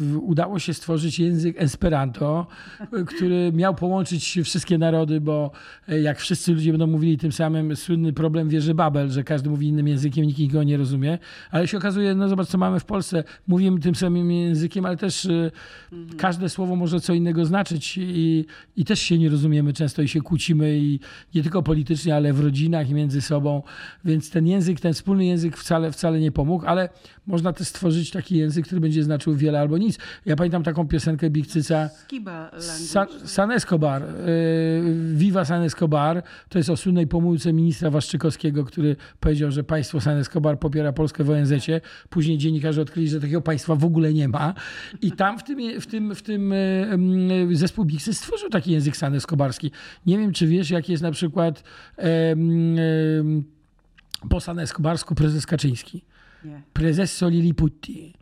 [0.00, 2.46] yy, udało się stworzyć język Esperanto,
[3.16, 5.50] który miał połączyć wszystkie narody, bo
[5.88, 9.68] e, jak wszyscy ludzie będą mówili tym samym, słynny problem wieży Babel, że każdy mówi
[9.68, 11.18] innym językiem, nikt go nie rozumie.
[11.50, 13.24] Ale się okazuje, no zobacz, co mamy w Polsce.
[13.46, 15.50] Mówimy tym samym językiem, ale też yy,
[15.92, 16.18] mhm.
[16.18, 18.44] każde słowo może co innego znaczyć i,
[18.76, 21.00] i też się nie rozumiemy często i się kłócimy i
[21.34, 23.62] nie tylko politycznie, ale w rodzinach i między sobą.
[24.04, 26.88] Więc ten język, ten wspólny język wcale, wcale wcale nie pomógł, ale
[27.26, 29.98] można też stworzyć taki język, który będzie znaczył wiele albo nic.
[30.26, 31.90] Ja pamiętam taką piosenkę Big Cyca
[32.58, 36.22] San, San Escobar, yy, Viva San Escobar.
[36.48, 41.24] To jest o słynnej pomółce ministra Waszczykowskiego, który powiedział, że państwo San Escobar popiera Polskę
[41.24, 41.80] w ONZ-cie.
[42.08, 44.54] Później dziennikarze odkryli, że takiego państwa w ogóle nie ma.
[45.02, 46.50] I tam w tym, w tym, w tym
[47.48, 49.70] yy, zespół Big Cyc stworzył taki język San Escobarski.
[50.06, 51.62] Nie wiem, czy wiesz, jaki jest na przykład
[54.40, 56.04] San Escobarsku prezes Kaczyński.
[56.44, 56.62] Nie.
[56.72, 58.14] Prezes Soliliputti.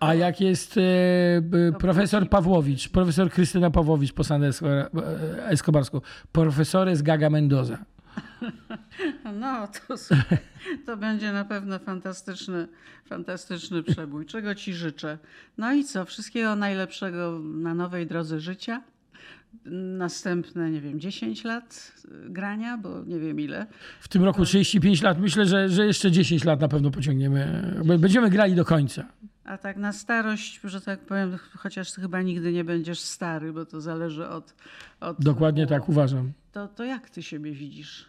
[0.00, 4.42] A jak jest e, profesor Pawłowicz, profesor Krystyna Pawłowicz po San
[5.48, 7.78] Escobarsku, profesores Gaga Mendoza.
[9.40, 9.94] No, to,
[10.86, 12.68] to będzie na pewno fantastyczny,
[13.04, 14.26] fantastyczny przebój.
[14.26, 15.18] Czego Ci życzę?
[15.58, 16.04] No i co?
[16.04, 18.82] Wszystkiego najlepszego na nowej drodze życia
[19.98, 21.92] następne, nie wiem, 10 lat
[22.28, 23.66] grania, bo nie wiem ile.
[24.00, 25.18] W tym roku 35 lat.
[25.18, 27.74] Myślę, że, że jeszcze 10 lat na pewno pociągniemy.
[27.98, 29.04] Będziemy grali do końca.
[29.44, 33.80] A tak na starość, że tak powiem, chociaż chyba nigdy nie będziesz stary, bo to
[33.80, 34.54] zależy od.
[35.00, 36.32] od Dokładnie tak uważam.
[36.52, 38.06] To, to jak ty siebie widzisz?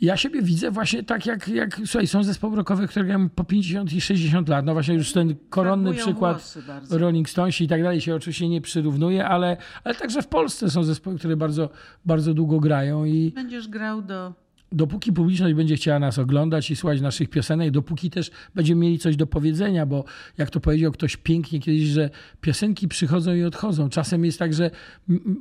[0.00, 3.92] Ja siebie widzę właśnie tak, jak, jak słuchaj, są zespoły rockowe, które grają po 50
[3.92, 4.64] i 60 lat.
[4.64, 6.54] No właśnie już ten koronny przykład
[6.90, 10.84] Rolling Stones i tak dalej się oczywiście nie przyrównuje, ale, ale także w Polsce są
[10.84, 11.70] zespoły, które bardzo,
[12.04, 13.04] bardzo długo grają.
[13.04, 13.32] I...
[13.34, 14.32] Będziesz grał do
[14.72, 19.16] dopóki publiczność będzie chciała nas oglądać i słuchać naszych piosenek, dopóki też będziemy mieli coś
[19.16, 20.04] do powiedzenia, bo
[20.38, 22.10] jak to powiedział ktoś pięknie kiedyś, że
[22.40, 23.88] piosenki przychodzą i odchodzą.
[23.88, 24.70] Czasem jest tak, że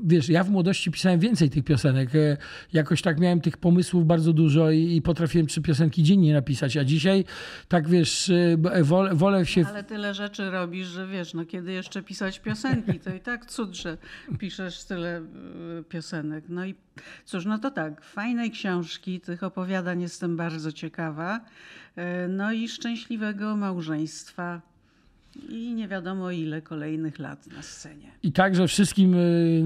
[0.03, 2.15] wiesz, ja w młodości pisałem więcej tych piosenek.
[2.15, 2.37] E,
[2.73, 6.83] jakoś tak miałem tych pomysłów bardzo dużo i, i potrafiłem trzy piosenki dziennie napisać, a
[6.83, 7.25] dzisiaj
[7.67, 9.65] tak wiesz, e, wolę, wolę się...
[9.65, 13.75] Ale tyle rzeczy robisz, że wiesz, no kiedy jeszcze pisać piosenki, to i tak cud,
[13.75, 13.97] że
[14.39, 15.23] piszesz tyle e,
[15.89, 16.45] piosenek.
[16.49, 16.75] No i
[17.25, 21.39] cóż, no to tak, fajnej książki, tych opowiadań jestem bardzo ciekawa.
[21.97, 24.61] E, no i szczęśliwego małżeństwa
[25.49, 28.11] i nie wiadomo ile kolejnych lat na scenie.
[28.23, 29.17] I także wszystkim e,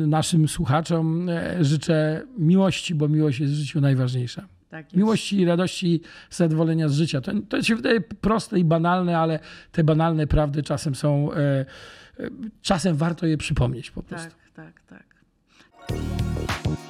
[0.08, 4.48] naszym słuchaczom e, życzę miłości, bo miłość jest w życiu najważniejsza.
[4.70, 4.94] Tak.
[4.94, 7.22] Miłości i radości, zadowolenia z życia.
[7.22, 9.40] To, to się wydaje proste i banalne, ale
[9.72, 11.30] te banalne prawdy czasem są,
[12.62, 14.32] czasem warto je przypomnieć po prostu.
[14.56, 15.06] Tak, tak,
[15.88, 16.82] tak.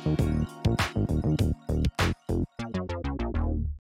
[0.77, 1.50] Thank you.